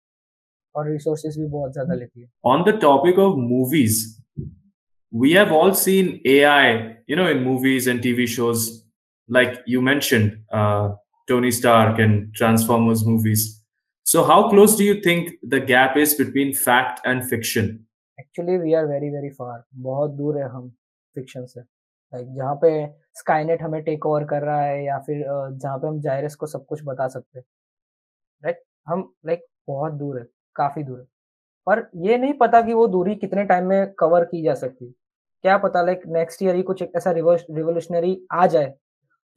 [0.80, 3.98] और रिसोर्सेज भी बहुत ज़्यादा लेती है। On the topic of movies
[5.14, 6.74] we have all seen AI
[7.10, 8.70] you know in movies and TV shows
[9.30, 10.30] like you mention
[11.28, 13.48] Tony Stark and Transformers movies
[14.06, 17.78] so how close do you think the gap is between fact and fiction
[18.20, 20.70] actually we are very very far बहुत दूर है हम
[21.16, 22.70] fiction से। Like जहाँ पे
[23.20, 26.48] Skynet हमें take over कर रहा है या फिर uh, जहाँ पे हम जायरस को
[26.48, 27.46] सब कुछ बता सकते हैं।
[28.44, 30.26] राइट हम लाइक बहुत दूर है।
[30.56, 31.06] काफ़ी दूर है।
[31.68, 34.86] पर ये नहीं पता कि वो दूरी कितने टाइम में कवर की जा सकती।
[35.44, 38.74] क्या पता लाइक नेक्स्ट ईयर ही कुछ ऐसा रिवोल्यूशनरी आ जाए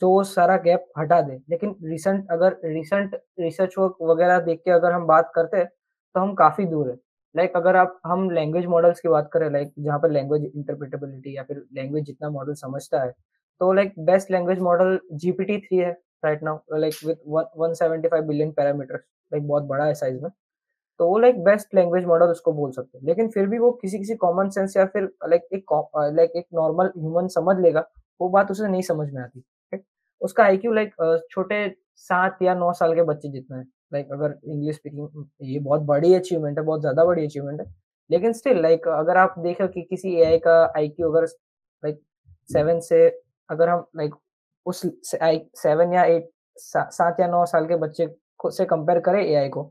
[0.02, 4.70] तो वो सारा गैप हटा दे। लेकिन रिसेंट अगर रिसेंट रिसर्च वर्क वगैरह देख के
[4.70, 6.96] अगर हम बात करते हैं तो हम काफ़ी दूर है।
[7.34, 10.44] लाइक like, अगर आप हम लैंग्वेज मॉडल्स की बात करें लाइक like, जहाँ पर लैंग्वेज
[10.46, 13.10] इंटरप्रिटेबिलिटी या फिर लैंग्वेज जितना मॉडल समझता है
[13.60, 15.90] तो like best language model GPT three है
[16.24, 17.18] right now like with
[17.56, 20.30] one seventy five billion parameter like बहुत बड़ा है साइज़ में।
[21.00, 23.98] तो वो लाइक बेस्ट लैंग्वेज मॉडल उसको बोल सकते हैं। लेकिन फिर भी वो किसी
[23.98, 25.72] किसी कॉमन सेंस या फिर लाइक एक
[26.16, 27.84] लाइक एक नॉर्मल ह्यूमन समझ लेगा,
[28.20, 29.42] वो बात उसे नहीं समझ में आती
[30.20, 30.92] उसका आईक्यू लाइक
[31.30, 31.56] छोटे
[31.98, 36.12] सात या नौ साल के बच्चे जितना है लाइक अगर इंग्लिश स्पीकिंग ये बहुत बड़ी
[36.14, 37.66] अचीवमेंट है, बहुत ज़्यादा बड़ी अचीवमेंट है,
[38.10, 41.24] लेकिन स्टिल लाइक अगर आप देखो कि किसी एआई का आईक्यू अगर
[41.82, 42.00] लाइक
[42.50, 43.06] सेवन से
[43.50, 44.14] अगर हम लाइक
[44.66, 48.06] उस सेवन या एट सात या नौ साल के बच्चे
[48.46, 49.62] से कंपेयर करें एआई को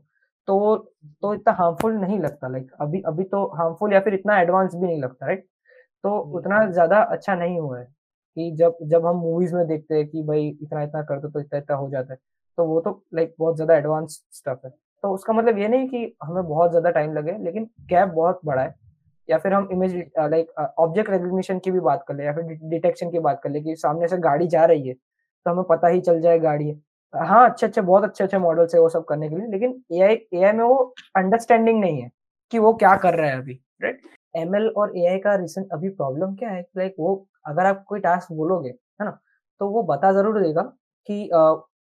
[0.48, 0.76] तो
[1.22, 4.86] तो इतना हार्मफुल नहीं लगता लाइक अभी अभी तो हार्मफुल या फिर इतना एडवांस भी
[4.86, 5.46] नहीं लगता राइट
[6.04, 7.84] तो हम्म। उतना ज़्यादा अच्छा नहीं हुआ है
[8.36, 11.58] कि जब जब हम मूवीज़ में देखते हैं कि भाई इतना इतना करते तो इतना
[11.58, 12.18] इतना हो जाता है
[12.58, 14.70] तो वो तो लाइक बहुत ज़्यादा एडवांस स्टफ़ है।
[15.04, 18.62] तो उसका मतलब ये नहीं कि हमें बहुत ज़्यादा टाइम लगे लेकिन गैप बहुत बड़ा
[18.62, 18.74] है।
[19.28, 23.10] या फिर हम इमेज लाइक ऑब्जेक्ट रिकग्निशन की भी बात कर ले या फिर डिटेक्शन
[23.10, 26.00] की बात कर ले कि सामने से गाड़ी जा रही है तो हमें पता ही
[26.00, 26.74] चल जाए गाड़ी है।
[27.14, 30.00] हाँ अच्छे अच्छे, बहुत अच्छे अच्छे मॉडल्स है वो सब करने के लिए, लेकिन ए
[30.02, 30.76] आई ए आई में वो
[31.16, 32.10] अंडरस्टैंडिंग नहीं है
[32.52, 33.52] कि वो क्या कर रहा है अभी
[33.82, 34.00] राइट
[34.34, 36.60] एम एल और ए आई का रिसेंट अभी प्रॉब्लम क्या है?
[36.76, 37.14] लाइक वो
[37.46, 39.18] अगर आप कोई टास्क बोलोगे, है ना
[39.60, 40.62] तो वो बता ज़रूर देगा
[41.08, 41.24] कि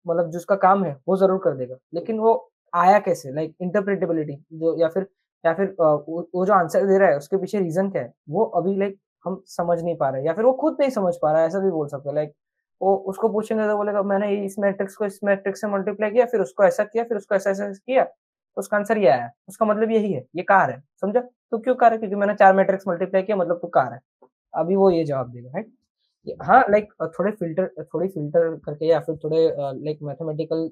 [0.06, 2.32] मतलब जिसका काम है, वो ज़रूर कर देगा। लेकिन वो
[2.72, 3.32] आया कैसे?
[3.34, 5.06] लाइक इंटरप्रिटेबिलिटी जो, या फिर
[5.44, 8.12] या फिर वो जो आंसर दे रहा है, उसके पीछे रीजन क्या है?
[8.30, 11.32] वो अभी लाइक हम समझ नहीं पा रहे, या फिर वो खुद नहीं समझ पा
[11.32, 12.32] रहा है, ऐसा भी बोल सकते लाइक
[12.80, 16.40] वो उसको पूछेंगे तो बोलेगा, मैंने इस मैट्रिक्स को इस मैट्रिक्स से मल्टीप्लाई किया, फिर
[16.40, 19.90] उसको ऐसा किया, फिर उसको ऐसा ऐसा किया। तो उसका आंसर ये आया। उसका मतलब
[19.92, 21.20] यही है, ये कार है, समझा?
[21.20, 21.98] तो क्यों कार है?
[21.98, 24.00] क्योंकि मैंने चार मैट्रिक्स मल्टीप्लाई किया मतलब तू कार है।
[24.54, 25.72] अभी वो ये जवाब देगा राइट
[26.42, 30.68] हाँ लाइक थोड़े फ़िल्टर थोड़ी फ़िल्टर करके या फिर थोड़े लाइक मैथमेटिकल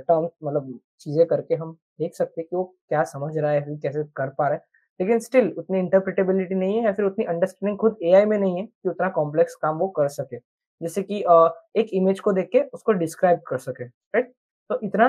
[0.00, 4.04] टर्म मतलब चीज़ें करके हम देख सकते हैं कि वो क्या समझ रहा है कैसे
[4.16, 4.64] कर पा रहा है।
[5.00, 8.64] लेकिन स्टिल उतनी इंटरप्रिटेबिलिटी नहीं है या फिर उतनी अंडरस्टैंडिंग खुद एआई में नहीं है
[8.66, 10.36] कि उतना कॉम्प्लेक्स काम वो कर सके।
[10.80, 11.18] जैसे कि
[11.76, 14.32] एक इमेज को देख के उसको डिस्क्राइब कर सके राइट
[14.70, 15.08] तो इतना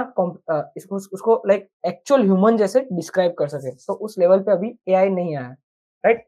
[0.91, 5.35] उसको लाइक एक्चुअल ह्यूमन जैसे डिस्क्राइब कर सके। तो उस लेवल पे अभी एआई नहीं
[5.37, 5.49] आया
[6.03, 6.25] राइट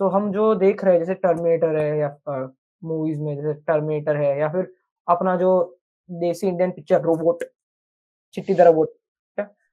[0.00, 2.16] सो हम जो देख रहे हैं, जैसे टर्मिनेटर है या
[2.82, 4.72] मूवीज़ में जैसे टर्मिनेटर है या फिर
[5.08, 5.50] अपना जो
[6.10, 7.44] देसी Indian picture robot
[8.34, 8.94] Chitti the robot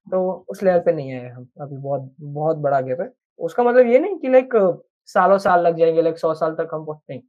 [0.07, 3.09] तो उस लेवल पे नहीं आए हम, अभी बहुत बहुत बड़ा गैप है।
[3.39, 4.49] उसका मतलब ये नहीं कि लाइक
[5.09, 7.19] सालों साल लग जाएँगे लाइक सौ साल तक हम नहीं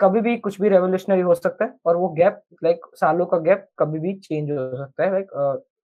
[0.00, 3.68] कभी भी कुछ भी रेवोल्यूशनरी हो सकता है और वो गैप लाइक सालों का गैप
[3.78, 5.28] कभी भी चेंज हो सकता है लाइक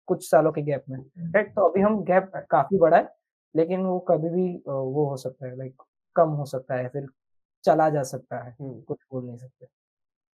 [0.09, 0.99] कुछ सालों के गैप में।
[1.35, 3.09] राइट तो अभी हम गैप काफ़ी बड़ा है
[3.55, 5.83] लेकिन वो कभी भी वो हो सकता है लाइक
[6.17, 7.07] कम हो सकता है फिर
[7.65, 9.67] चला जा सकता है। हम्म। कुछ बोल नहीं सकते।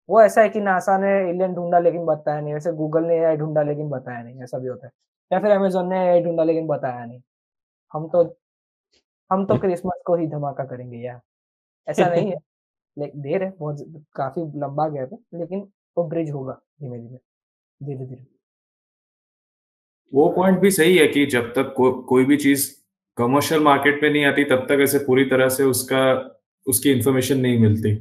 [0.08, 3.36] वो ऐसा है कि नासा ने एलियन ढूंढा लेकिन बताया नहीं वैसे गूगल ने एआई
[3.36, 4.92] ढूंढा लेकिन बताया नहीं ऐसा भी होता है।
[5.32, 7.20] या फिर अमेजोन ने एआई ढूंढा लेकिन बताया नहीं।
[7.94, 8.22] हम तो
[9.30, 11.20] हम तो क्रिसमस को ही धमाका करेंगे यार।
[11.88, 12.36] ऐसा नहीं है।
[12.96, 15.66] देर है बहुत काफ़ी लंबा गैप है लेकिन
[15.96, 17.18] वो ब्रिज होगा धीमे धीमे
[17.80, 18.24] धीरे धीरे।
[20.12, 22.70] वो पॉइंट भी सही है कि जब तक को, कोई भी चीज़
[23.18, 26.02] कमर्शियल मार्केट में नहीं आती तब तक ऐसे पूरी तरह से उसका
[26.66, 27.94] उसकी इंफॉर्मेशन नहीं मिलती।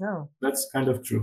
[0.00, 1.20] That's kind of true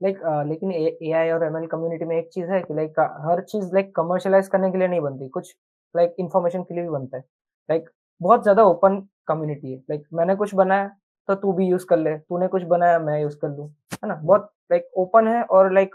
[0.00, 3.74] like लेकिन ए आई और एमएल कम्युनिटी में एक चीज़ है कि लाइक हर चीज़
[3.74, 5.54] लाइक कमर्शियलाइज करने के लिए नहीं बनती कुछ
[5.94, 7.22] लाइक इन्फॉर्मेशन के लिए भी बनता है।
[7.68, 7.90] लाइक
[8.20, 10.90] बहुत ज़्यादा ओपन कम्युनिटी है। लाइक मैंने कुछ बनाया
[11.30, 13.64] तो तू भी यूज़ कर ले। तूने कुछ बनाया मैं यूज़ कर लू।
[13.94, 14.14] है ना?
[14.14, 15.94] बहुत लाइक ओपन है और लाइक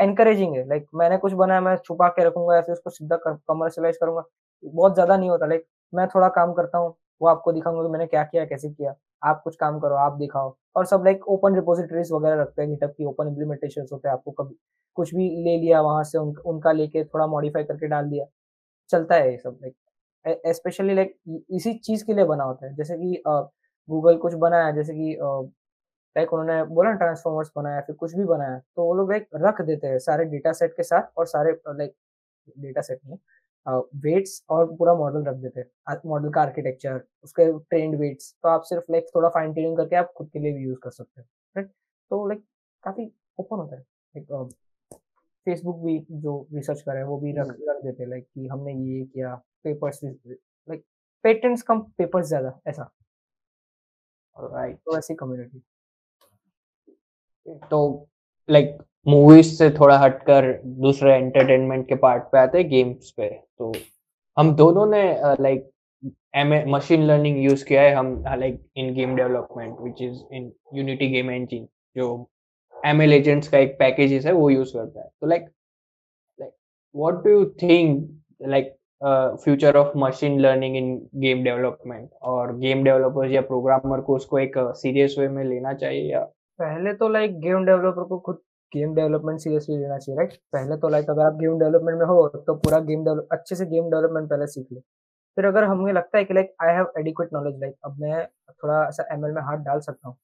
[0.00, 4.22] एनकरेजिंग है। लाइक मैंने कुछ बनाया मैं छुपा के रखूँगा फिर उसको सीधा कमर्शलाइज करूँगा।
[4.64, 8.06] बहुत ज़्यादा नहीं होता। लाइक मैं थोड़ा काम करता हूँ वो आपको दिखाऊँगा कि मैंने
[8.06, 12.12] क्या किया कैसे किया। आप कुछ काम करो आप दिखाओ। और सब लाइक ओपन रिपोजिटरीज
[12.12, 14.56] वगैरह रखते हैं गिटअप की ओपन इम्प्लीमेंटेशन होते हैं। आपको कभी
[14.96, 18.26] कुछ भी ले लिया वहाँ से उन, उनका लेके थोड़ा मॉडिफाई करके डाल दिया।
[18.90, 19.74] चलता है ये सब लाइक
[20.56, 21.16] स्पेशली लाइक
[21.50, 23.22] इसी चीज़ के लिए बना होता है। जैसे कि
[23.88, 25.16] गूगल कुछ बनाया, जैसे कि
[26.16, 29.60] लाइक उन्होंने बोला ना ट्रांसफॉर्मर्स बनाया, फिर कुछ भी बनाया तो वो लोग लाइक रख
[29.62, 31.94] देते हैं सारे डेटा सेट के साथ और सारे, लाइक
[32.56, 33.16] डेटा सेट में
[34.02, 38.62] वेट्स और पूरा मॉडल रख देते हैं मॉडल का आर्किटेक्चर, उसके ट्रेंड वेट्स तो आप
[38.64, 41.28] सिर्फ़ लाइक थोड़ा फाइन ट्यूनिंग करके आप खुद के लिए भी यूज़ कर सकते हैं
[41.56, 41.70] राइट
[42.10, 42.44] तो लाइक
[42.84, 43.80] काफ़ी ओपन होता है,
[44.14, 44.54] लाइक
[45.46, 48.46] फेसबुक भी जो रिसर्च कर रहे हैं, वो भी रख। रख देते हैं, लाइक कि
[48.48, 49.34] हमने ये किया
[49.64, 50.84] पेपर्स लाइक
[51.24, 52.90] पेटेंट्स कम पेपर्स ज़्यादा, ऐसा
[54.36, 55.62] राइट तो ऐसी कम्युनिटी
[57.70, 58.08] तो
[58.48, 58.76] लाइक
[59.08, 63.28] मूवीज़ से थोड़ा हटकर दूसरे एंटरटेनमेंट के पार्ट पे आते हैं गेम्स पे.
[63.58, 63.72] तो
[64.36, 65.02] हम दोनों ने
[65.42, 65.70] like
[66.36, 68.08] um machine learning use किया है हम
[68.38, 72.08] like in game development which is in Unity game engine जो
[72.74, 75.08] एम एल एजेंट्स का एक पैकेज है, वो यूज़ करता है.
[75.20, 75.48] तो like
[76.40, 76.52] like
[76.94, 83.30] what do you think like future of machine learning in game development और गेम डेवलपर्स
[83.32, 86.20] या प्रोग्रामर को उसको एक सीरियस वे में लेना चाहिए या
[86.58, 88.38] पहले तो लाइक गेम डेवलपर को खुद
[88.72, 92.26] गेम डेवलपमेंट सीरियसली लेना चाहिए राइट पहले तो लाइक अगर आप गेम डेवलपमेंट में हो
[92.36, 94.80] तो पूरा गेम डेवलप अच्छे से गेम डेवलपमेंट पहले सीख लो।
[95.36, 98.82] फिर अगर हमें लगता है कि like I have adequate knowledge like अब मैं थोड़ा
[98.88, 100.16] ऐसा एम में हाथ डाल सकता हूँ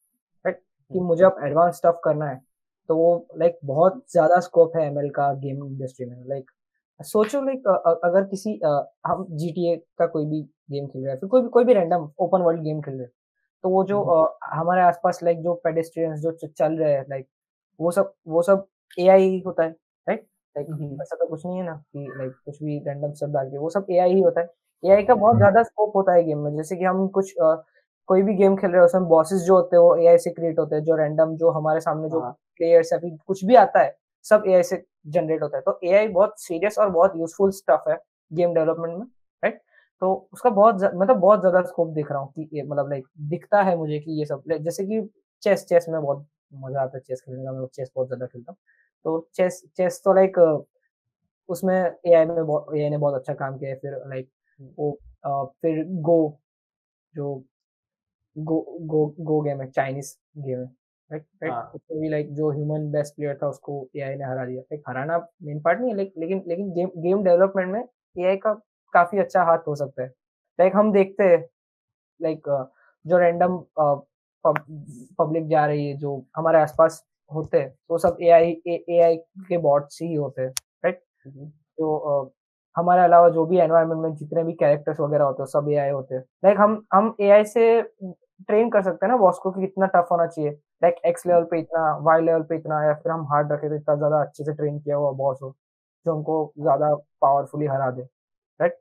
[0.44, 2.40] राइट कि हम्म। मुझे अब एडवांस स्टफ़ करना है
[2.88, 6.50] तो वो लाइक बहुत ज़्यादा स्कोप है एमएल का गेम इंडस्ट्री में लाइक
[7.04, 7.66] सोचो लाइक
[8.04, 8.58] अगर किसी
[9.06, 10.40] हम GTA का कोई भी
[10.70, 13.02] गेम खेल रहे हैं फिर कोई भी कोई भी रैंडम ओपन वर्ल्ड गेम खेल रहे
[13.02, 13.12] हैं
[13.64, 17.26] तो वो जो हम्म। हमारे आसपास लाइक जो पेडेस्ट्रियंस जो चल रहे हैं लाइक
[17.80, 18.66] वो सब वो सब
[18.98, 19.70] ए होता है
[20.06, 20.26] राइट
[20.56, 23.50] लाइक हम्म। ऐसा तो कुछ नहीं है ना कि लाइक कुछ भी रैंडम शब्द डाल
[23.50, 24.48] के वो सब एआई ही होता है
[24.82, 27.56] एआई का बहुत ज़्यादा स्कोप होता है गेम में जैसे कि हम कुछ uh,
[28.08, 30.58] कोई भी गेम खेल रहे हैं उसमें बॉसेस जो होते हैं वो ए से क्रिएट
[30.58, 33.80] होते हैं जो रैंडम जो हमारे सामने जो प्लेयर्स हाँ। या फिर कुछ भी आता
[33.80, 33.90] है
[34.24, 37.96] सब एआई से जनरेट होता है। तो एआई बहुत सीरियस और बहुत यूजफुल स्टफ़ है
[38.30, 39.06] गेम डेवलपमेंट में
[39.42, 39.60] राइट
[40.02, 43.76] तो उसका बहुत मतलब बहुत ज़्यादा स्कोप दिख रहा हूँ कि मतलब लाइक दिखता है
[43.76, 45.00] मुझे कि ये सब जैसे कि
[45.42, 48.52] चेस चेस में बहुत मज़ा आता है चेस खेलने का मैं चेस बहुत ज़्यादा खेलता
[48.52, 48.58] हूँ।
[49.04, 50.38] तो चेस चेस तो लाइक
[51.48, 54.28] उसमें ए आई में बहुत एआई ने बहुत अच्छा काम किया है फिर लाइक
[54.78, 54.90] वो
[55.26, 56.38] आ, फिर गो
[57.14, 57.34] जो
[58.36, 60.66] गो गो गो गेम है चाइनीज़ गेम है।
[61.12, 64.60] राइट राइट उसको भी लाइक जो ह्यूमन बेस्ट प्लेयर था उसको एआई ने हरा दिया।
[64.62, 67.80] लाइक हराना मेन पार्ट नहीं है लेकिन लेकिन गेम गेम डेवलपमेंट में
[68.16, 68.52] एआई का
[68.94, 70.08] काफ़ी अच्छा हाथ हो सकता है।
[70.58, 71.44] लाइक हम देखते हैं
[72.20, 72.48] लाइक
[73.04, 73.58] जो रैंडम
[74.44, 79.16] पब्लिक जा रही है जो हमारे आसपास होते हैं वो सब ए आई ए आई
[79.48, 80.52] के बॉट्स ही होते हैं
[80.84, 82.32] राइट तो
[82.76, 85.90] हमारे अलावा जो भी एनवायरमेंट में जितने भी कैरेक्टर्स वगैरह होते हैं सब ए आई
[85.90, 89.50] होते हैं। लाइक हम हम ए आई से ट्रेन कर सकते हैं ना बॉस को
[89.50, 90.50] कि कितना टफ होना चाहिए।
[90.82, 93.74] लाइक एक्स लेवल पे इतना वाई लेवल पे इतना, या फिर हम हार्ड रखे तो
[93.74, 95.54] इतना ज़्यादा अच्छे से ट्रेन किया हुआ बॉस हो,
[96.06, 98.02] जो हमको ज़्यादा पावरफुली हरा दे
[98.60, 98.72] राइट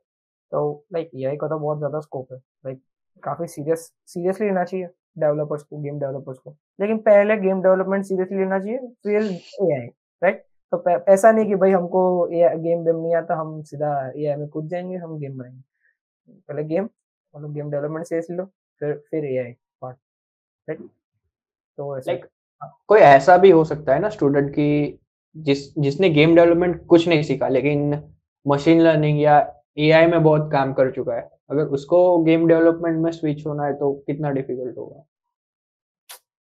[0.52, 2.80] तो लाइक ए का तो बहुत ज़्यादा स्कोप है। लाइक
[3.22, 4.86] काफ़ी सीरियस सीरियसली लेना चाहिए
[5.18, 9.86] डेवलपर्स को गेम डेवलपर्स को। लेकिन पहले गेम डेवलपमेंट सीरियसली लेना चाहिए, फिर ए आई
[10.22, 10.82] राइट तो
[11.12, 14.48] ऐसा नहीं कि भाई हमको ए गेम वेम नहीं आता, हम सीधा ए आई में
[14.48, 15.62] कूद जाएँगे, हम गेम बनाएँगे।
[16.48, 16.84] पहले गेम
[17.34, 18.44] मतलब गेम डेवलपमेंट सीरियसली लो,
[18.80, 19.96] फिर फिर ए आई पार्ट
[20.68, 20.80] राइट
[21.78, 22.26] तो ऐसा like,
[22.88, 24.98] कोई ऐसा भी हो सकता है ना स्टूडेंट की
[25.36, 28.02] जिस जिसने गेम डेवलपमेंट कुछ नहीं सीखा लेकिन
[28.46, 29.38] मशीन लर्निंग या
[29.80, 33.72] एआई में बहुत काम कर चुका है। अगर उसको गेम डेवलपमेंट में स्विच होना है
[33.74, 35.04] तो कितना डिफ़िकल्ट होगा?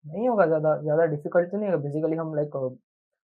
[0.05, 2.55] नहीं होगा ज़्यादा ज़्यादा डिफ़िकल्ट तो नहीं होगा। बेसिकली हम लाइक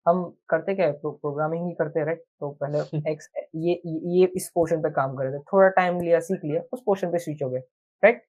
[0.06, 0.92] हम करते क्या है?
[0.94, 2.80] प्रो, प्रोग्रामिंग ही करते हैं राइट तो पहले
[3.12, 3.82] एक्स ये
[4.16, 7.12] ये इस पोर्शन पे काम कर रहे थे। थोड़ा टाइम लिया सीख लिया उस पोर्शन
[7.12, 7.60] पे स्विच हो गए।
[8.04, 8.24] राइट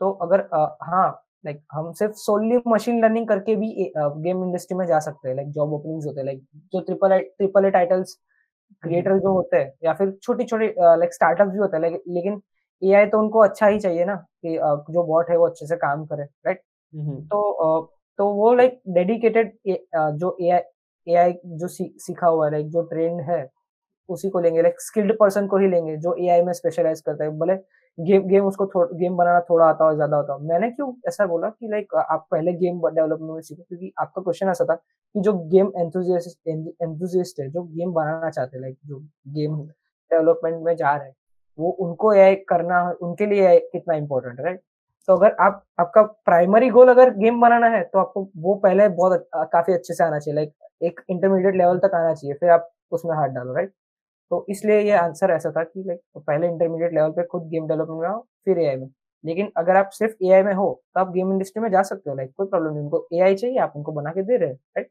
[0.00, 1.10] तो अगर आ, हाँ
[1.44, 3.68] लाइक like, हम सिर्फ़ सोनली मशीन लर्निंग करके भी
[3.98, 6.40] गेम इंडस्ट्री में जा सकते हैं। लाइक जॉब ओपनिंग्स होते हैं। लाइक
[6.72, 8.18] जो triple triple A titles
[8.82, 12.40] creator जो होते हैं या फिर छोटी छोटी लाइक स्टार्टअप भी होते हैं। लेकिन
[12.82, 14.56] एआई तो उनको अच्छा ही चाहिए ना कि
[14.92, 16.60] जो बॉट है वो अच्छे से काम करे राइट
[17.32, 19.52] तो तो वो लाइक डेडिकेटेड
[20.16, 20.50] जो ए
[21.14, 23.46] आई जो सीखा हुआ है लाइक जो ट्रेंड है
[24.08, 27.30] उसी को लेंगे। लाइक स्किल्ड पर्सन को ही लेंगे जो एआई में स्पेशलाइज करता है।
[27.38, 27.54] भले
[27.98, 31.48] गेम गेम उसको गेम बनाना थोड़ा आता हो ज़्यादा होता हो मैंने क्यों ऐसा बोला
[31.50, 35.32] कि लाइक आप पहले गेम डेवलपमेंट में सीखो, क्योंकि आपका क्वेश्चन ऐसा था कि जो
[35.48, 39.56] गेम एंथुजिस्ट है, जो गेम बनाना चाहते हैं लाइक जो गेम
[40.10, 41.14] डेवलपमेंट में जा रहे हैं,
[41.58, 44.60] वो उनको ए करना, उनके लिए कितना इंपॉर्टेंट है राइट
[45.08, 49.28] तो अगर आप, आपका प्राइमरी गोल अगर गेम बनाना है तो आपको वो पहले बहुत
[49.34, 53.16] काफ़ी अच्छे से आना चाहिए लाइक एक इंटरमीडिएट लेवल तक आना चाहिए, फिर आप उसमें
[53.16, 53.72] हाथ डालो राइट
[54.30, 57.68] तो इसलिए ये आंसर ऐसा था कि लाइक तो पहले इंटरमीडिएट लेवल पे खुद गेम
[57.68, 58.88] डेवलपमेंट में फिर एआई में।
[59.24, 62.16] लेकिन अगर आप सिर्फ़ एआई में हो तो आप गेम इंडस्ट्री में जा सकते हो
[62.16, 64.90] लाइक कोई प्रॉब्लम नहीं। उनको एआई चाहिए आप उनको बना के दे रहे हैं राइट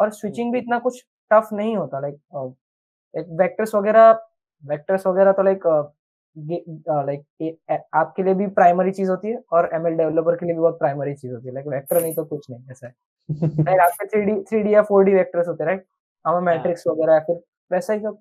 [0.00, 2.54] और स्विचिंग भी इतना कुछ टफ नहीं होता लाइक
[3.14, 4.10] एक वेक्टर्स वगैरह
[4.64, 5.66] वेक्टर्स वगैरह तो लाइक
[7.06, 10.78] लाइक आपके लिए भी प्राइमरी चीज़ होती है और एमएल डेवलपर के लिए भी बहुत
[10.78, 12.92] प्राइमरी चीज़ होती है। लाइक वेक्टर नहीं तो कुछ नहीं ऐसा है।
[13.58, 15.84] लाइक आपके थ्री डी थ्री डी या फोर डी वेक्टर्स होते हैं राइट
[16.24, 18.18] हमें मैट्रिक्स वगैरह या फिर वैसा ही सब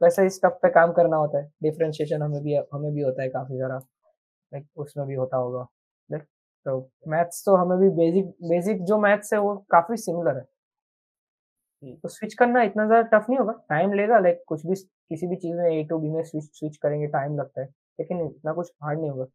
[0.00, 3.28] वैसा ही स्टफ़ पे काम करना होता है। डिफ्रेंशिएशन हमें भी हमें भी होता है
[3.28, 5.66] काफ़ी सारा लाइक उसमें भी होता होगा।
[6.10, 6.22] लाइक
[6.66, 6.78] तो
[7.08, 10.44] मैथ्स तो हमें भी बेसिक बेसिक जो मैथ्स है वो काफ़ी सिमिलर है।
[11.82, 15.26] हम्म। तो स्विच करना इतना ज़्यादा टफ नहीं होगा। टाइम लेगा लाइक कुछ भी किसी
[15.26, 17.66] भी चीज़ में ए टू बी में स्विच स्विच करेंगे टाइम लगता है।
[18.00, 19.26] लेकिन इतना कुछ हार्ड नहीं होगा।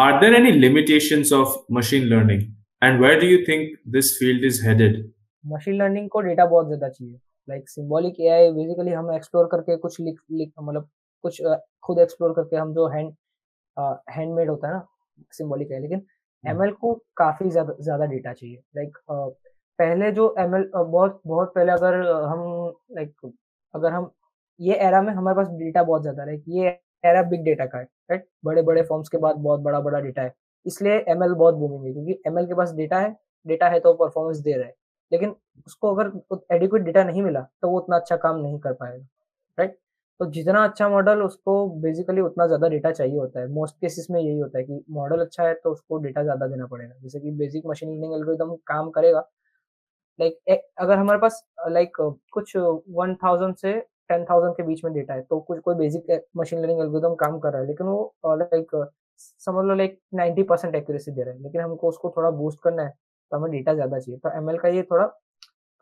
[0.00, 2.44] Are there any limitations of machine learning?
[2.82, 4.98] And where do you think this field is headed?
[5.44, 7.18] Machine learning को डेटा बहुत ज़्यादा चाहिए।
[7.48, 10.88] लाइक सिंबॉलिक एआई बेसिकली हम एक्सप्लोर करके कुछ लिख लिख मतलब
[11.24, 11.42] कुछ
[11.82, 13.12] खुद एक्सप्लोर करके हम जो हैंड
[14.10, 14.86] हैंडमेड होता है ना
[15.32, 16.02] सिम्बॉलिक एआई लेकिन
[16.44, 18.98] एमएल को काफ़ी ज़्यादा ज़्यादा डेटा चाहिए। लाइक
[19.78, 21.94] पहले जो एमएल बहुत बहुत पहले अगर
[22.24, 22.42] हम
[22.96, 23.32] लाइक
[23.74, 24.10] अगर हम
[24.60, 26.68] ये एरा में हमारे पास डेटा बहुत ज़्यादा है। Like ये
[27.04, 30.22] एरा बिग डेटा का है राइट बड़े बड़े फॉर्म्स के बाद बहुत बड़ा बड़ा डेटा
[30.22, 30.32] है।
[30.66, 33.14] इसलिए एमएल बहुत बूमिंग है क्योंकि एमएल के पास डेटा है
[33.46, 34.74] डेटा है तो परफॉर्मेंस दे रहा है।
[35.12, 35.34] लेकिन
[35.66, 36.10] उसको अगर
[36.52, 39.06] एडिक्वेट डेटा नहीं मिला तो वो उतना अच्छा काम नहीं कर पाएगा
[39.58, 39.78] राइट
[40.20, 44.20] तो जितना अच्छा मॉडल उसको बेसिकली उतना ज़्यादा डेटा चाहिए होता है। मोस्ट केसेस में
[44.20, 47.30] यही होता है कि मॉडल अच्छा है तो उसको डेटा ज़्यादा देना पड़ेगा। जैसे कि
[47.32, 49.20] बेसिक मशीन लर्निंग एल्गोरिदम काम करेगा।
[50.18, 51.96] लाइक अगर हमारे पास लाइक
[52.32, 53.72] कुछ वन थाउज़ेंड से
[54.10, 57.38] टेन थाउज़ेंड के बीच में डेटा है तो कुछ कोई बेसिक मशीन लर्निंग एल्गोरिदम काम
[57.38, 58.70] कर रहा है, लेकिन वो लाइक
[59.20, 62.82] समझ लो लाइक नाइन्टी परसेंट एक्यूरेसी दे रहा है, लेकिन हमको उसको थोड़ा बूस्ट करना
[62.82, 62.94] है
[63.32, 65.06] तो हमें डेटा ज़्यादा चाहिए। तो एमएल का ये थोड़ा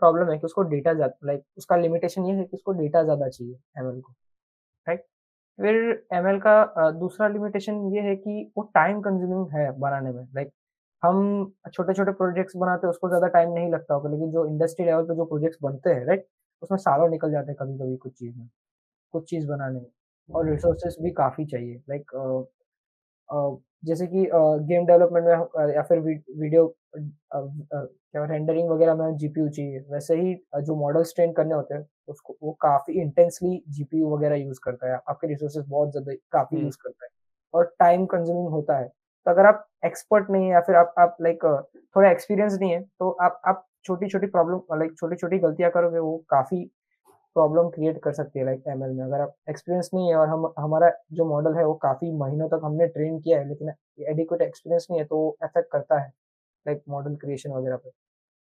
[0.03, 3.55] प्रॉब्लम है कि उसको डेटा लाइक उसका लिमिटेशन ये है कि उसको डेटा ज़्यादा चाहिए
[3.79, 4.13] एमएल को
[4.87, 5.05] राइट
[5.59, 5.77] फिर
[6.15, 10.51] एमएल का दूसरा लिमिटेशन ये है कि वो टाइम कंज्यूमिंग है बनाने में लाइक
[11.03, 11.17] हम
[11.73, 15.05] छोटे छोटे प्रोजेक्ट्स बनाते हैं, उसको ज़्यादा टाइम नहीं लगता होगा, लेकिन जो इंडस्ट्री लेवल
[15.05, 16.27] पे जो प्रोजेक्ट्स बनते हैं राइट
[16.63, 18.49] उसमें सालों निकल जाते हैं कभी कभी कुछ चीज़ में,
[19.15, 19.87] कुछ चीज़ बनाने में।
[20.29, 22.11] और रिसोर्सेस भी काफ़ी चाहिए लाइक
[23.83, 24.27] जैसे कि
[24.65, 30.77] गेम डेवलपमेंट में या फिर वीडियो क्या रेंडरिंग वगैरह में जीपीयू चाहिए वैसे ही जो
[30.77, 35.27] मॉडल्स ट्रेन करने होते हैं उसको वो काफ़ी इंटेंसली जीपीयू वगैरह यूज़ करता है आपके
[35.27, 37.11] रिसोर्सेज बहुत ज़्यादा काफ़ी हम्म। यूज़ करता है
[37.55, 41.17] और टाइम कंज्यूमिंग होता है तो अगर आप एक्सपर्ट नहीं है या फिर आप आप
[41.23, 41.45] लाइक
[41.97, 45.99] थोड़ा एक्सपीरियंस नहीं है तो आप आप छोटी छोटी प्रॉब्लम लाइक छोटी छोटी गलतियाँ करोगे
[45.99, 46.65] वो काफ़ी
[47.37, 50.53] प्रॉब्लम क्रिएट कर सकती है लाइक एमएल में। अगर आप एक्सपीरियंस नहीं है और हम,
[50.59, 53.73] हमारा जो मॉडल है वो काफ़ी महीनों तक हमने ट्रेन किया है, लेकिन
[54.05, 56.09] एडिक्वेट एक्सपीरियंस नहीं है तो अफेक्ट करता है
[56.67, 57.91] लाइक मॉडल क्रिएशन वगैरह पे।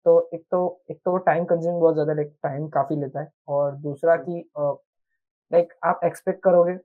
[0.07, 3.75] तो एक तो एक तो टाइम कंज्यूमिंग बहुत ज़्यादा लाइक टाइम काफ़ी लेता है। और
[3.79, 6.77] दूसरा कि लाइक आप एक्सपेक्ट करोगे,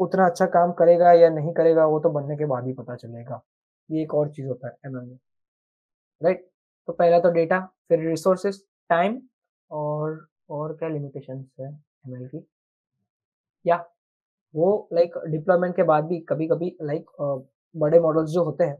[0.00, 3.40] उतना अच्छा काम करेगा या नहीं करेगा, वो तो बनने के बाद ही पता चलेगा।
[3.90, 5.18] ये एक और चीज़ होता है एमएल में।
[6.20, 6.46] राइट
[6.88, 9.20] तो पहला तो डेटा फिर रिसोर्सेस टाइम
[9.70, 12.46] और और क्या लिमिटेशंस है एमएल की?
[13.64, 13.76] या
[14.54, 17.10] वो लाइक डिप्लॉयमेंट के बाद भी कभी कभी लाइक
[17.74, 18.76] बड़े मॉडल्स जो होते हैं,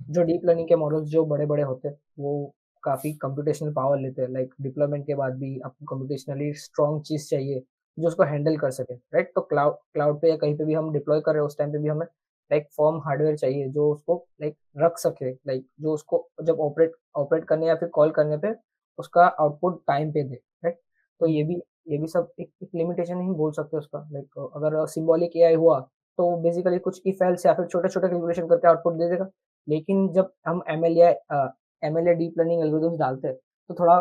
[0.00, 4.22] जो डीप लर्निंग के मॉडल्स जो बड़े बड़े होते हैं, वो काफ़ी कंप्यूटेशनल पावर लेते
[4.22, 7.62] हैं। लाइक डिप्लॉयमेंट के बाद भी आपको कंप्यूटेशनली स्ट्रॉन्ग चीज़ चाहिए
[7.98, 10.92] जो उसको हैंडल कर सके राइट तो क्लाउड क्लाउड पे या कहीं पे भी हम
[10.92, 12.06] डिप्लॉय कर रहे हैं, उस टाइम पे भी हमें
[12.50, 17.44] लाइक फॉर्म हार्डवेयर चाहिए जो उसको लाइक रख सके। लाइक जो उसको जब ऑपरेट ऑपरेट
[17.44, 18.54] करने या फिर कॉल करने पे
[18.98, 20.40] उसका आउटपुट टाइम पे दे।
[21.20, 21.54] तो ये भी
[21.88, 25.54] ये भी सब एक, एक लिमिटेशन ही बोल सकते हैं उसका। लाइक अगर सिंबॉलिक एआई
[25.54, 25.78] हुआ
[26.18, 29.28] तो बेसिकली कुछ इफ़ एल्स या फिर छोटे छोटे कैलकुलेशन करके आउटपुट दे देगा।
[29.68, 30.98] लेकिन जब हम M L
[31.82, 33.36] M L deep learning algorithms डालते हैं
[33.70, 34.00] तो थोड़ा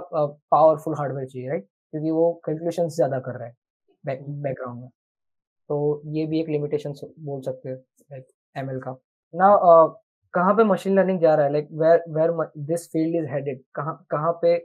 [0.52, 3.54] पावरफुल हार्डवेयर चाहिए राइट क्योंकि वो कैलकुलेशन ज़्यादा कर रहा है
[4.04, 4.90] बैकग्राउंड में।
[5.70, 8.92] तो ये भी एक लिमिटेशन बोल सकते हैं लाइक एम एल का
[9.34, 9.56] ना
[10.34, 11.52] कहाँ पे मशीन लर्निंग जा रहा है?
[11.54, 14.56] Like where where this field is headed कहाँ कहाँ पे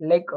[0.00, 0.30] लाइक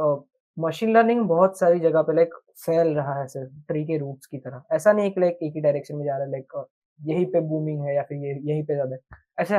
[0.57, 4.37] मशीन लर्निंग बहुत सारी जगह पे लाइक फैल रहा है सर ट्री के रूट्स की
[4.37, 6.65] तरह। ऐसा नहीं है कि लाइक एक ही डायरेक्शन में जा रहा है लाइक
[6.99, 8.97] यहीं पे बूमिंग है या फिर ये यहीं पे ज़्यादा
[9.39, 9.57] ऐसे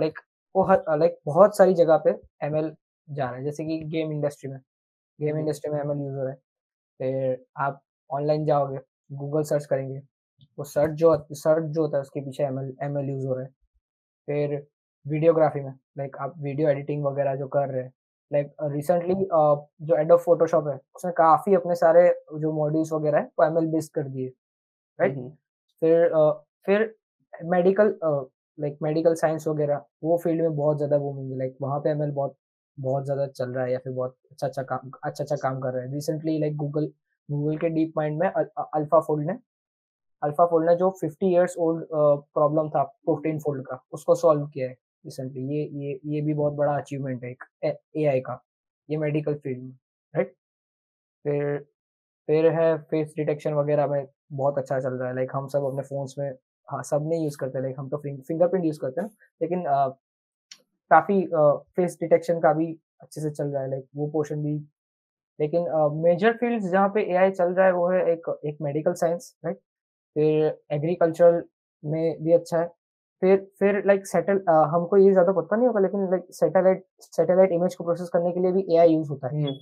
[0.00, 0.18] लाइक
[0.54, 2.10] वो लाइक बहुत सारी जगह पे
[2.46, 2.74] एमएल
[3.08, 4.58] जा रहा है जैसे कि गेम इंडस्ट्री में।
[5.18, 6.38] गेम इंडस्ट्री में एमएल यूज़ हो। रहा है
[7.00, 7.80] फिर आप
[8.10, 8.78] ऑनलाइन जाओगे
[9.12, 9.98] गूगल सर्च करेंगे
[10.58, 12.58] वो सर्च जो सर्च जो होता है उसके पीछे एम
[12.98, 13.50] एल यूज़ हो। रहा है
[14.28, 14.66] फिर
[15.06, 17.92] वीडियोग्राफी में लाइक आप वीडियो एडिटिंग वगैरह जो कर रहे हैं
[18.30, 19.14] लाइक रिसेंटली
[19.86, 22.08] जो एडोब फोटोशॉप है उसने काफ़ी अपने सारे
[22.40, 24.32] जो मॉड्यूल्स वगैरह है वो एमएल बेस्ड कर दिए
[24.98, 25.18] राइट
[25.82, 26.08] फिर
[26.66, 26.94] फिर
[27.34, 27.94] मेडिकल
[28.58, 32.10] लाइक मेडिकल साइंस वगैरह वो फ़ील्ड में बहुत ज़्यादा बूमिंग है। लाइक वहाँ पे एमएल
[32.12, 32.36] बहुत
[32.78, 35.72] बहुत ज़्यादा चल रहा है या फिर बहुत अच्छा अच्छा काम अच्छा अच्छा काम कर
[35.72, 36.86] रहा है। रिसेंटली लाइक गूगल
[37.28, 39.38] गूगल के डीप माइंड में अल्फ़ा फोल्ड ने
[40.22, 44.68] अल्फ़ा फोल्ड ने जो 50 इयर्स ओल्ड प्रॉब्लम था प्रोटीन फोल्ड का उसको सॉल्व किया
[44.68, 47.44] है। रिसेंटली ये ये ये भी बहुत बड़ा अचीवमेंट है एक,
[47.96, 48.42] ए आई का,
[48.88, 49.72] ये मेडिकल फ़ील्ड में
[50.14, 50.34] राइट
[51.24, 51.58] फिर
[52.28, 55.82] फिर है फेस डिटेक्शन वगैरह में बहुत अच्छा चल रहा है। लाइक हम सब अपने
[55.84, 56.30] फोन्स में
[56.68, 59.08] हाँ सब नहीं यूज़ करते लाइक हम तो फिंगरप्रिंट यूज़ करते हैं
[59.40, 59.64] लेकिन
[60.90, 61.22] काफ़ी
[61.76, 62.66] फेस डिटेक्शन का भी
[63.02, 64.54] अच्छे से चल रहा है लाइक वो पोर्शन भी।
[65.38, 65.66] लेकिन
[66.04, 69.58] मेजर फील्ड्स जहाँ पे एआई चल रहा है, वो है एक एक मेडिकल साइंस राइट
[70.16, 71.42] फिर एग्रीकल्चर
[71.84, 72.68] में भी अच्छा है।
[73.22, 77.74] फिर फिर लाइक सेटल हमको ये ज़्यादा पता नहीं होगा लेकिन लाइक सैटेलाइट सैटेलाइट इमेज
[77.74, 79.52] को प्रोसेस करने के लिए भी एआई यूज़ होता है।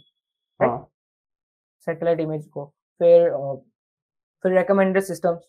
[1.86, 2.64] सैटेलाइट इमेज को।
[3.00, 3.30] फिर
[4.44, 5.40] फिर रेकमेंडेड सिस्टम्स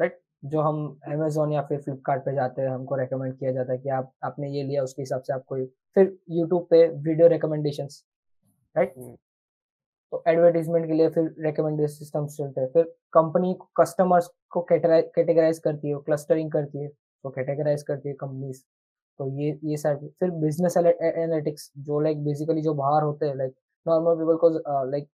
[0.00, 3.78] राइट जो हम अमेजोन या फिर फ्लिपकार्ट पे जाते हैं हमको रेकमेंड किया जाता है
[3.78, 5.64] कि आप आपने ये लिया उसके हिसाब से आपको
[5.96, 7.88] फिर यूट्यूब पे वीडियो रिकमेंडेशन
[8.76, 8.94] राइट
[10.12, 12.84] तो एडवर्टीजमेंट के लिए फिर रिकमेंडेशन सिस्टम्स चलते हैं। फिर
[13.14, 16.88] कंपनी कस्टमर्स को कैटेगराइज करती है क्लस्टरिंग करती है।
[17.26, 18.62] तो कैटेगराइज करती है कंपनीज़
[19.20, 23.54] तो ये ये साइड फिर बिज़नेस एनालिटिक्स जो लाइक बेसिकली जो बाहर होते हैं लाइक
[23.86, 24.50] नॉर्मल पीपल को
[24.90, 25.08] लाइक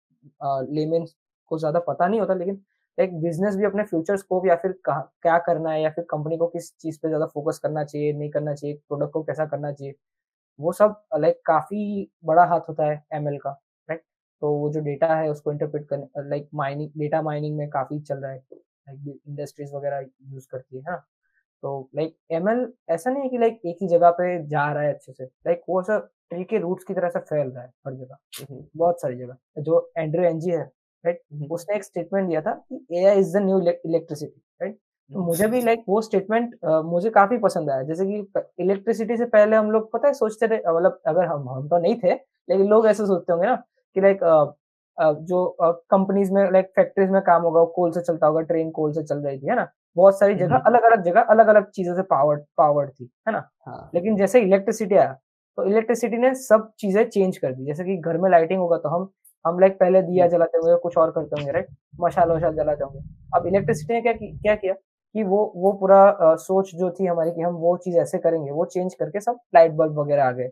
[0.70, 1.06] लेमेन
[1.50, 2.60] को ज़्यादा पता नहीं होता, लेकिन
[2.98, 6.46] एक बिज़नेस भी अपने फ्यूचर स्कोप या फिर क्या करना है या फिर कंपनी को
[6.48, 9.94] किस चीज़ पे ज़्यादा फोकस करना चाहिए, नहीं करना चाहिए प्रोडक्ट को कैसा करना चाहिए,
[10.58, 13.50] वो सब लाइक काफ़ी बड़ा हाथ होता है एमएल का
[13.88, 14.02] राइट
[14.42, 18.18] तो वो जो डेटा है उसको इंटरप्रेट करने लाइक माइनिंग डेटा माइनिंग में काफ़ी चल
[18.18, 21.04] रहा है लाइक इंडस्ट्रीज़ वगैरह यूज़ करती है हाँ।
[21.62, 22.48] तो लाइक एम
[22.90, 25.62] ऐसा नहीं है कि लाइक एक ही जगह पे जा रहा है अच्छे से। लाइक
[25.68, 28.16] वो सब ट्री के रूट्स की तरह से फैल रहा है हर जगह।
[28.76, 30.62] बहुत सारी जगह। जो एंड्रो एनजी है
[31.04, 34.78] राइट उसने एक स्टेटमेंट दिया था कि AI is the new electricity right
[35.10, 36.54] तो मुझे भी लाइक वो स्टेटमेंट
[36.86, 40.56] मुझे काफ़ी पसंद आया। जैसे कि इलेक्ट्रिसिटी से पहले हम लोग पता है सोचते थे
[40.58, 43.54] मतलब अगर हम हम तो नहीं थे लेकिन लोग ऐसे सोचते होंगे ना
[43.96, 44.20] कि लाइक
[45.00, 49.02] जो कंपनीज़ में लाइक फैक्ट्रीज में काम होगा कोल से चलता होगा ट्रेन कोल से
[49.02, 49.68] चल रही थी है ना?
[49.96, 53.48] बहुत सारी जगह अलग अलग जगह अलग अलग चीज़ों से पावर्ड पावर्ड थी है ना?
[53.66, 53.90] हाँ.
[53.94, 55.12] लेकिन जैसे इलेक्ट्रिसिटी आया
[55.58, 58.88] तो इलेक्ट्रिसिटी ने सब चीज़ें चेंज कर दी जैसे कि घर में लाइटिंग होगा तो
[58.88, 59.08] हम
[59.44, 61.68] हम लाइक पहले दिया हम्म। जलाते होंगे कुछ और करते होंगे राइट
[62.00, 63.00] मशाल वशाल जलाते होंगे।
[63.36, 67.30] अब इलेक्ट्रिसिटी ने क्या क्या किया कि वो वो पूरा आ, सोच जो थी हमारी
[67.30, 70.48] कि हम वो चीज़ ऐसे करेंगे वो चेंज करके सब लाइट बल्ब वगैरह आ गए।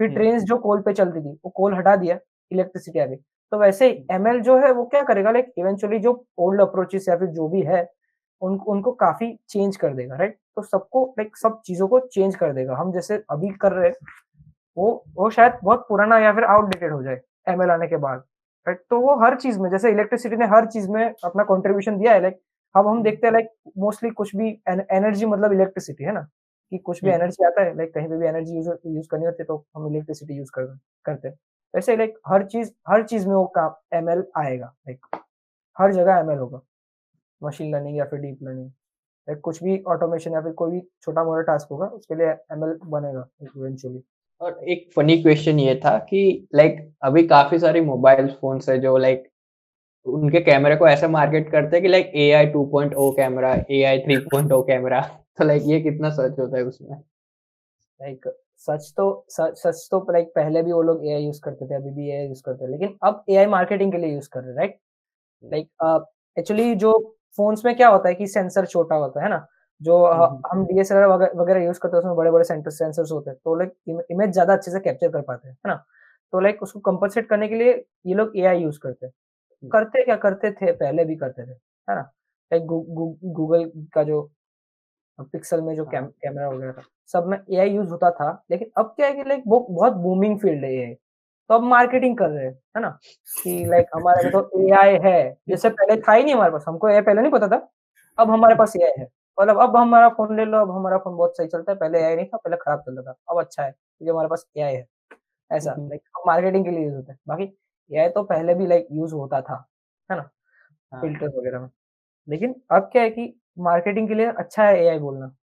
[0.00, 2.18] फिर ट्रेन हम्म। जो कोल पे चलती थी वो कोल हटा दिया
[2.50, 3.16] इलेक्ट्रिसिटी आ गई
[3.52, 5.30] तो वैसे एम हम्म। जो है वो क्या करेगा?
[5.30, 7.88] लाइक इवेंचुअली जो ओल्ड अप्रोचेस या फिर जो भी है
[8.42, 12.52] उन, उनको काफ़ी चेंज कर देगा राइट तो सबको लाइक सब चीज़ों को चेंज कर
[12.52, 13.90] देगा। हम जैसे अभी कर रहे
[14.76, 18.24] वो वो शायद बहुत पुराना या फिर आउटडेटेड हो जाए एमएल आने के बाद
[18.66, 22.12] राइट तो वो हर चीज़ में जैसे इलेक्ट्रिसिटी ने हर चीज़ में अपना कॉन्ट्रीब्यूशन दिया
[22.12, 22.40] है लाइक
[22.74, 23.48] अब हम देखते हैं लाइक
[23.78, 26.20] मोस्टली कुछ भी एनर्जी मतलब इलेक्ट्रिसिटी है ना?
[26.72, 29.42] कि कुछ भी एनर्जी आता है लाइक कहीं पे भी एनर्जी यूज़ यूज़ करनी होती
[29.42, 30.66] है तो हम इलेक्ट्रिसिटी यूज़ कर
[31.04, 31.36] करते हैं।
[31.74, 35.06] वैसे लाइक हर चीज़ हर चीज़ में वो काम एम आएगा लाइक
[35.76, 36.60] हर जगह एमएल होगा।
[37.42, 41.24] मशीन लर्निंग या फिर डीप लर्निंग लाइक कुछ भी ऑटोमेशन या फिर कोई भी छोटा
[41.24, 44.02] मोटा टास्क होगा उसके लिए एमएल बनेगा इवेंचुअली
[44.40, 46.20] और एक फनी क्वेश्चन ये था कि
[46.54, 49.28] लाइक अभी काफ़ी सारे मोबाइल फोन्स है जो लाइक
[50.06, 53.52] उनके कैमरे को ऐसे मार्केट करते हैं कि like A I two point O camera
[53.70, 55.00] A I three point O camera
[55.38, 56.96] तो लाइक ये कितना सच होता है उसमें?
[58.00, 58.26] लाइक
[58.68, 61.90] सच तो सच सच तो लाइक पहले भी वो लोग एआई यूज़ करते थे अभी
[61.92, 64.50] भी एआई यूज़ करते हैं। लेकिन अब ए आई मार्केटिंग के लिए यूज़ कर रहे
[64.50, 64.78] हैं राइट
[65.42, 66.06] लाइक
[66.36, 66.92] एक्चुअली जो
[67.38, 69.46] फोन्स में क्या होता है कि सेंसर छोटा होता है ना?
[69.80, 70.04] जो
[70.52, 71.06] हम डीएसएलआर
[71.36, 74.54] वगैरह यूज़ करते हैं उसमें बड़े बड़े सेंटर सेंसर्स होते हैं तो लाइक इमेज ज़्यादा
[74.54, 75.74] अच्छे से कैप्चर कर पाते हैं है ना?
[76.32, 77.72] तो लाइक उसको कंपनसेट करने के लिए
[78.06, 79.12] ये लोग एआई यूज़ करते हैं।
[79.62, 80.16] करते क्या?
[80.18, 82.00] करते थे पहले भी करते थे है ना?
[82.50, 84.22] लाइक गूगल का जो
[85.18, 88.92] पिक्सल में जो कैम, कैमरा वगैरह था। सब में एआई यूज़ होता था लेकिन अब
[88.96, 90.94] क्या है कि लाइक बहुत बूमिंग फ़ील्ड है ये
[91.50, 92.88] तो अब मार्केटिंग कर रहे हैं है ना?
[93.44, 95.14] कि लाइक हमारे तो एआई है
[95.48, 97.68] जैसे पहले था ही नहीं हमारे पास हमको ए पहले नहीं पता था
[98.18, 99.08] अब हमारे पास एआई है।
[99.38, 102.16] मतलब अब हमारा फ़ोन ले लो अब हमारा फ़ोन बहुत सही चलता है पहले एआई
[102.16, 104.86] नहीं था पहले खराब चलता था अब अच्छा है क्योंकि हमारे पास एआई है
[105.50, 107.44] ऐसा लाइक मार्केटिंग के लिए यूज़ होता है। बाकी
[107.90, 109.64] एआई तो पहले भी लाइक यूज़ होता था
[110.10, 110.22] है ना?
[110.92, 111.68] फिल्टर्स हाँ। वगैरह में।
[112.30, 115.34] लेकिन अब क्या है कि मार्केटिंग के लिए अच्छा है एआई बोलना।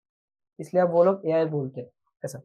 [0.59, 1.89] इसलिए अब वो लोग एआई बोलते हैं
[2.23, 2.39] ऐसा।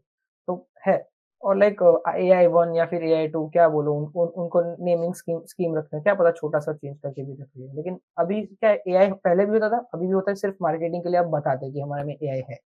[0.47, 0.95] तो है
[1.41, 1.81] और लाइक
[2.17, 5.39] ए आई वन या फिर ए आई टू क्या बोलो उन, उन, उनको नेमिंग स्कीम
[5.45, 8.71] स्कीम रखते हैं। क्या पता छोटा सा चेंज करके भी रख लिया। लेकिन अभी क्या
[8.71, 11.25] ए आई पहले भी होता था अभी भी होता है सिर्फ़ मार्केटिंग के लिए आप
[11.27, 12.59] बताते हैं कि हमारे में ए आई है।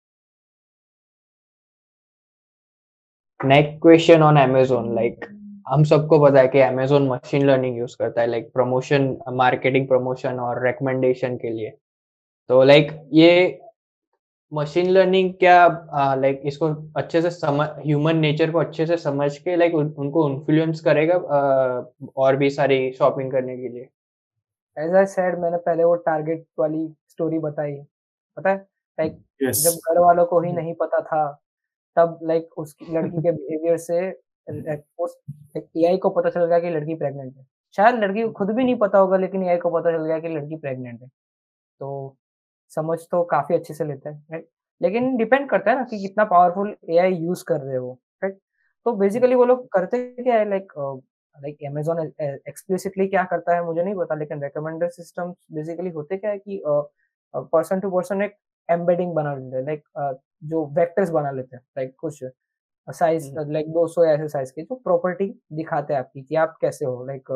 [3.40, 5.24] Next question on Amazon like
[5.66, 10.38] हम सबको पता है कि अमेजोन मशीन लर्निंग यूज़ करता है लाइक प्रमोशन मार्केटिंग प्रमोशन
[10.40, 11.70] और रिकमेंडेशन के लिए
[12.50, 13.30] तो लाइक ये
[14.52, 15.56] मशीन लर्निंग क्या
[16.16, 20.28] लाइक इसको अच्छे से समझ ह्यूमन नेचर को अच्छे से समझ के लाइक उन, उनको
[20.30, 23.88] इन्फ्लुएंस करेगा uh, और भी सारी शॉपिंग करने के लिए
[24.76, 27.72] एज आई सेड मैंने पहले वो टारगेट वाली स्टोरी बताई
[28.36, 28.56] पता है
[28.98, 29.56] लाइक yes.
[29.56, 30.56] जब घर वालों को ही hmm.
[30.56, 31.24] नहीं पता था
[31.96, 34.00] तब लाइक उस लड़की के बिहेवियर से
[34.48, 38.98] एआई को पता चल गया कि लड़की प्रेग्नेंट है। शायद लड़की खुद भी नहीं पता
[38.98, 41.08] होगा, लेकिन एआई को पता चल गया कि लड़की प्रेग्नेंट है।
[41.80, 42.16] तो
[42.72, 44.48] समझ तो काफ़ी अच्छे से लेता है राइट
[44.80, 47.92] लेकिन डिपेंड करता है ना कि कितना पावरफुल ए यूज़ कर रहे हो
[48.22, 48.38] राइट
[48.86, 50.72] तो बेसिकली वो लोग करते क्या है लाइक
[51.36, 56.30] लाइक अमेजोन एक्सप्लिसिटली क्या करता है मुझे नहीं पता, लेकिन रिकमेंडर सिस्टम बेसिकली होते क्या
[56.30, 56.62] है कि
[57.34, 58.36] पर्सन टू पर्सन एक
[58.68, 59.82] एम्बेडिंग बना लेते हैं लाइक
[60.44, 62.24] जो वेक्टर्स बना लेते हैं लाइक कुछ।
[62.88, 66.84] साइज़ लाइक दो सौ ऐसे साइज़ के जो प्रॉपर्टी दिखाते हैं आपकी कि आप कैसे
[66.84, 67.30] हो लाइक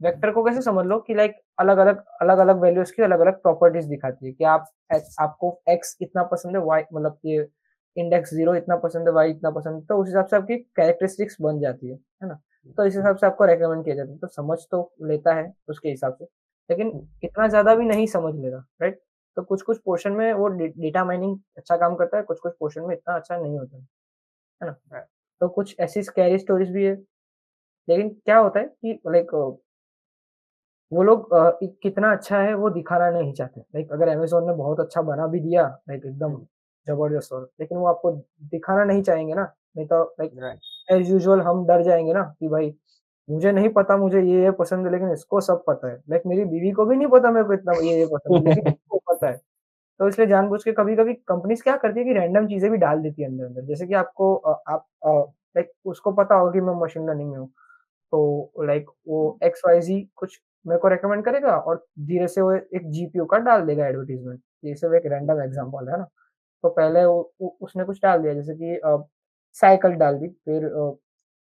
[0.00, 3.42] वेक्टर को कैसे समझ लो कि लाइक अलग अलग अलग अलग वैल्यूज़ की अलग अलग
[3.42, 4.70] प्रॉपर्टीज़ दिखाती है कि आप
[5.20, 7.36] आपको एक्स इतना पसंद है वाई मतलब कि
[7.96, 11.36] इंडेक्स ज़ीरो इतना पसंद है वाई इतना पसंद है तो उस हिसाब से आपकी कैरेक्टरिस्टिक्स
[11.42, 12.40] बन जाती है है ना?
[12.78, 15.88] तो इस हिसाब से आपको रेकमेंड किया जाता है तो समझ तो लेता है उसके
[15.88, 16.24] हिसाब से
[16.70, 16.90] लेकिन
[17.24, 19.00] इतना ज़्यादा भी नहीं समझ लेगा राइट
[19.36, 22.82] तो कुछ कुछ पोर्शन में वो डेटा माइनिंग अच्छा काम करता है कुछ कुछ पोर्शन
[22.82, 23.86] में इतना अच्छा नहीं होता है।
[24.60, 25.00] है ना?
[25.40, 26.94] तो कुछ ऐसी स्कैरी स्टोरीज भी है।
[27.88, 29.30] लेकिन क्या होता है कि लाइक
[30.92, 31.28] वो लोग
[31.82, 35.40] कितना अच्छा है वो दिखाना नहीं चाहते। लाइक अगर अमेजोन ने बहुत अच्छा बना भी
[35.40, 36.34] दिया लाइक एकदम
[36.86, 38.10] ज़बरदस्त और लेकिन वो आपको
[38.52, 39.42] दिखाना नहीं चाहेंगे ना।
[39.76, 40.58] नहीं तो लाइक
[40.88, 42.72] एज यूजल हम डर जाएँगे ना कि भाई
[43.28, 46.44] मुझे नहीं पता मुझे ये ये पसंद है लेकिन इसको सब पता है। लाइक मेरी
[46.46, 49.28] बीवी को भी नहीं पता मेरे को इतना ये ये पसंद है लेकिन इसको पता
[49.28, 49.40] है।
[50.00, 53.00] तो इसलिए जानबूझ के कभी कभी कंपनीज़ क्या करती है कि रैंडम चीज़ें भी डाल
[53.02, 54.86] देती है अंदर अंदर। जैसे कि आपको आप
[55.56, 57.48] लाइक उसको पता होगा कि मैं मशीन लर्निंग में हूँ।
[58.12, 62.52] तो लाइक वो एक्स वाई जी कुछ मेरे को रेकमेंड करेगा और धीरे से वो
[62.54, 66.04] एक जीपीओ का डाल देगा एडवर्टीजमेंट ये सब एक रैंडम एग्ज़ाम्पल है ना।
[66.64, 68.80] तो पहले वो, उसने कुछ डाल दिया जैसे कि
[69.56, 70.68] साइकिल डाल दी फिर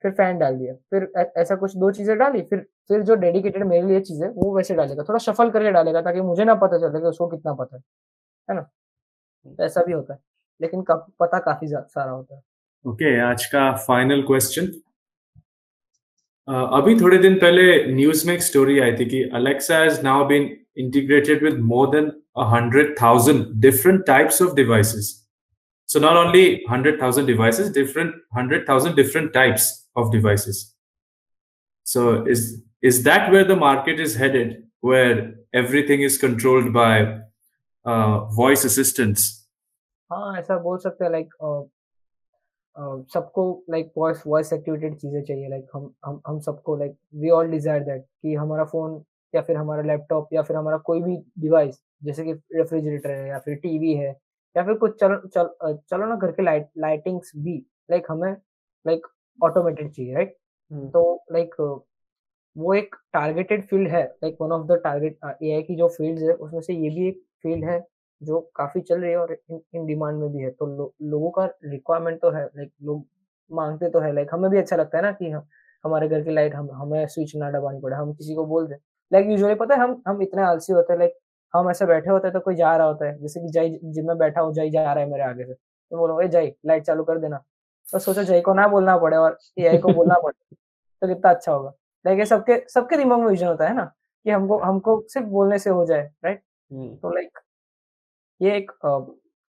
[0.04, 3.86] फिर फ़ैन डाल दिया फिर ऐसा कुछ दो चीज़ें डाली फिर फिर जो डेडिकेटेड मेरे
[3.88, 7.00] लिए चीज़ है वो वैसे डालेगा। थोड़ा शफल करके डालेगा ताकि मुझे ना पता चले
[7.00, 7.82] कि उसको कितना पता है।
[8.48, 8.60] है ना?
[8.60, 10.18] तो ऐसा भी होता है।
[10.60, 12.42] लेकिन कब पता काफ़ी सारा होता है।
[12.84, 14.72] ओके okay, आज का फाइनल क्वेश्चन।
[16.48, 17.62] अभी थोड़े दिन पहले
[17.94, 20.44] न्यूज़ में एक स्टोरी आई थी कि Alexa has now been
[20.78, 22.10] integrated with more than
[22.52, 25.10] hundred thousand different types of devices
[25.88, 30.62] so not only hundred thousand devices different hundred thousand different types of devices
[31.86, 32.44] so is
[32.82, 35.18] is that where the market is headed where
[35.54, 37.04] everything is controlled by
[37.86, 39.32] uh, voice assistants?
[40.10, 41.30] हाँ ऐसा बोल सकते हैं like
[43.12, 47.48] सबको like voice voice activated चीज़ें चाहिए like हम हम हम सबको like we all
[47.50, 49.02] desire that कि हमारा फ़ोन
[49.34, 53.38] या फिर हमारा लैपटॉप या फिर हमारा कोई भी डिवाइस जैसे कि रेफ्रिजरेटर है या
[53.38, 54.10] फिर टीवी है
[54.56, 55.48] या फिर कुछ चल चल
[55.90, 57.56] चलो ना घर के लाइट लाइटिंग्स भी
[57.90, 58.32] लाइक हमें
[58.86, 59.06] लाइक
[59.38, 60.36] ऑटोमेटेड चाहिए राइट
[60.92, 61.54] तो लाइक
[62.56, 66.34] वो एक टारगेटेड फ़ील्ड है like one of the target AI की जो फील्ड्स है
[66.34, 67.80] उसमें से ये भी एक फ़ील्ड है
[68.20, 71.44] जो काफ़ी चल रही है और इन, डिमांड में भी है। तो लो, लोगों का
[71.64, 73.06] रिक्वायरमेंट तो है लाइक लोग
[73.50, 75.46] मांगते तो है लाइक हमें भी अच्छा लगता है ना कि हम
[75.84, 78.76] हमारे घर की लाइट हम हमें स्विच ना दबानी पड़े हम किसी को बोल दें।
[79.12, 81.14] लाइक यूजुअली पता है हम हम इतने आलसी होते हैं लाइक
[81.54, 84.06] हम ऐसे बैठे होते हैं तो कोई जा रहा होता है जैसे कि जय जिन
[84.06, 86.84] में बैठा हूँ जय जा रहा है मेरे आगे से। तो बोलो ए जय लाइट
[86.84, 87.36] चालू कर देना।
[87.88, 90.56] तो सोचो जय को ना बोलना पड़े और एआई को बोलना पड़े
[91.02, 91.72] तो कितना अच्छा होगा।
[92.04, 93.84] लाइक ये सबके सबके दिमाग में विजन होता है ना
[94.26, 96.42] कि हमको हमको सिर्फ़ बोलने से हो जाए राइट?
[96.70, 97.38] तो लाइक
[98.40, 98.70] ये एक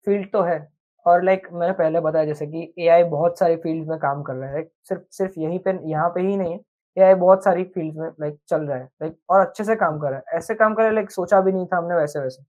[0.07, 0.57] फ़ील्ड तो है
[1.05, 4.49] और लाइक मैंने पहले बताया जैसे कि एआई बहुत सारी फ़ील्ड में काम कर रहा
[4.51, 6.59] है सिर्फ़ सिर्फ़ यहीं पे यहाँ पे ही नहीं है
[6.97, 10.09] एआई बहुत सारी फ़ील्ड में लाइक चल रहा है लाइक और अच्छे से काम कर
[10.11, 12.43] रहा है। ऐसे काम कर रहा है लाइक सोचा भी नहीं था हमने वैसे वैसे।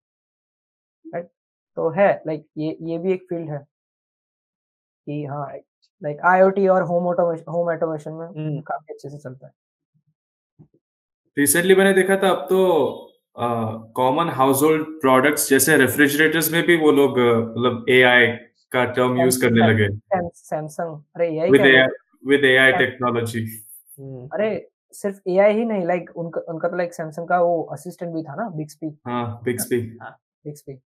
[1.04, 1.28] राइट
[1.76, 3.64] तो है लाइक ये ये भी एक फ़ील्ड है।
[5.06, 5.46] कि हाँ
[6.02, 9.52] लाइक आईओटी और होम ऑटोमेशन होम ऑटोमेशन में काफ़ी अच्छे से चलता है।
[11.36, 12.58] रिसेंटली मैंने देखा था अब तो
[13.36, 18.26] कॉमन हाउस होल्ड प्रोडक्ट्स जैसे रेफ्रिजरेटर्स में भी वो लोग मतलब एआई
[18.72, 21.66] का टर्म यूज़ करने लगे। Samsung with
[22.28, 23.46] with AI technology
[24.32, 24.50] अरे
[24.94, 28.34] सिर्फ़ एआई ही नहीं लाइक उनका उनका तो लाइक सैमसंग का वो असिस्टेंट भी था
[28.34, 30.78] ना बिक्सपी हाँ बिक्सपी बिक्सपी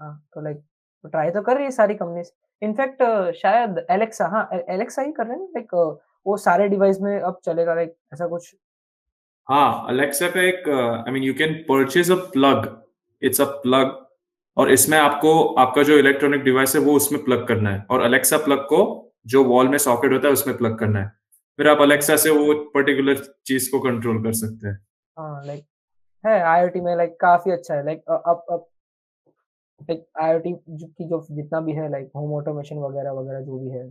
[0.00, 0.56] हाँ तो लाइक
[1.04, 2.30] तो ट्राई तो कर रही है सारी कंपनीज़
[2.62, 3.02] इनफैक्ट
[3.36, 5.74] शायद एलेक्सा हाँ एलेक्सा ही कर रहे हैं लाइक
[6.26, 8.54] वो सारे डिवाइस में अब चलेगा लाइक ऐसा कुछ
[9.48, 12.66] हाँ अलेक्सा का एक I mean you can purchase a plug
[13.22, 13.96] it's a plug
[14.56, 18.36] और इसमें आपको, आपका जो इलेक्ट्रॉनिक डिवाइस है, वो उसमें प्लग करना है और अलेक्सा
[18.38, 18.80] प्लग को
[19.26, 21.08] जो वॉल में सॉकेट होता है, उसमें प्लग करना है।
[21.58, 24.78] फिर आप अलेक्सा से वो पर्टिकुलर चीज़ को कंट्रोल कर सकते हैं।
[25.16, 25.64] हाँ लाइक
[26.24, 28.66] है आईओटी में लाइक काफ़ी अच्छा है। लाइक अब अब
[29.80, 33.86] लाइक आईओटी की जो जितना भी है लाइक होम ऑटोमेशन वगैरह वगैरह जो भी है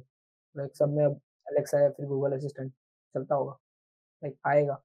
[0.55, 3.57] लाइक सब में अब अलेक्सा या फिर गूगल असिस्टेंट चलता होगा।
[4.23, 4.81] लाइक आएगा।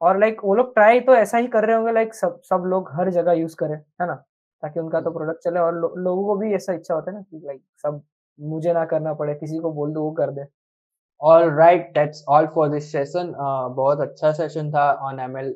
[0.00, 2.90] और लाइक वो लोग ट्राई तो ऐसा ही कर रहे होंगे लाइक सब सब लोग
[2.94, 4.14] हर जगह यूज़ करें है ना?
[4.62, 7.22] ताकि उनका तो प्रोडक्ट चले और लो, लोगों को भी ऐसा इच्छा होता है ना
[7.22, 8.02] कि लाइक सब
[8.38, 10.44] मुझे ना करना पड़े किसी को बोल दो वो कर दे।
[11.20, 13.32] All right that's all for this session
[13.76, 15.54] बहुत अच्छा सेशन था on ML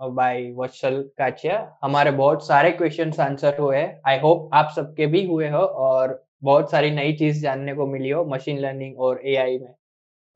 [0.00, 5.24] by Vatsal Kachia हमारे बहुत सारे क्वेश्चन आंसर हुए हैं। आई होप आप सबके भी
[5.26, 9.58] हुए हो और बहुत सारी नई चीज़ जानने को मिली हो मशीन लर्निंग और एआई
[9.58, 9.74] में।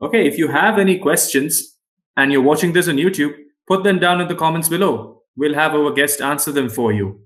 [0.01, 1.61] Okay if you have any questions
[2.18, 3.34] and you're watching this on YouTube,
[3.68, 5.22] put them down in the comments below.
[5.36, 7.22] We'll have our guest answer them for you.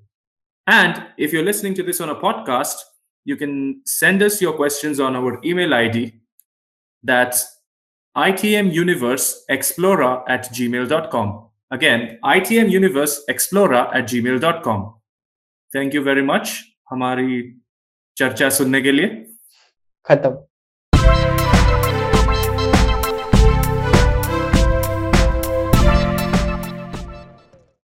[0.67, 2.75] And if you're listening to this on a podcast,
[3.25, 6.13] you can send us your questions on our email ID.
[7.03, 7.45] That's
[8.17, 11.43] itmuniverseexplorer at gmail.com.
[11.71, 14.93] Again itn universe explorer at gmail.com
[15.75, 17.41] thank you very much हमारी
[18.17, 19.07] चर्चा सुनने के लिए
[20.05, 20.37] खत्म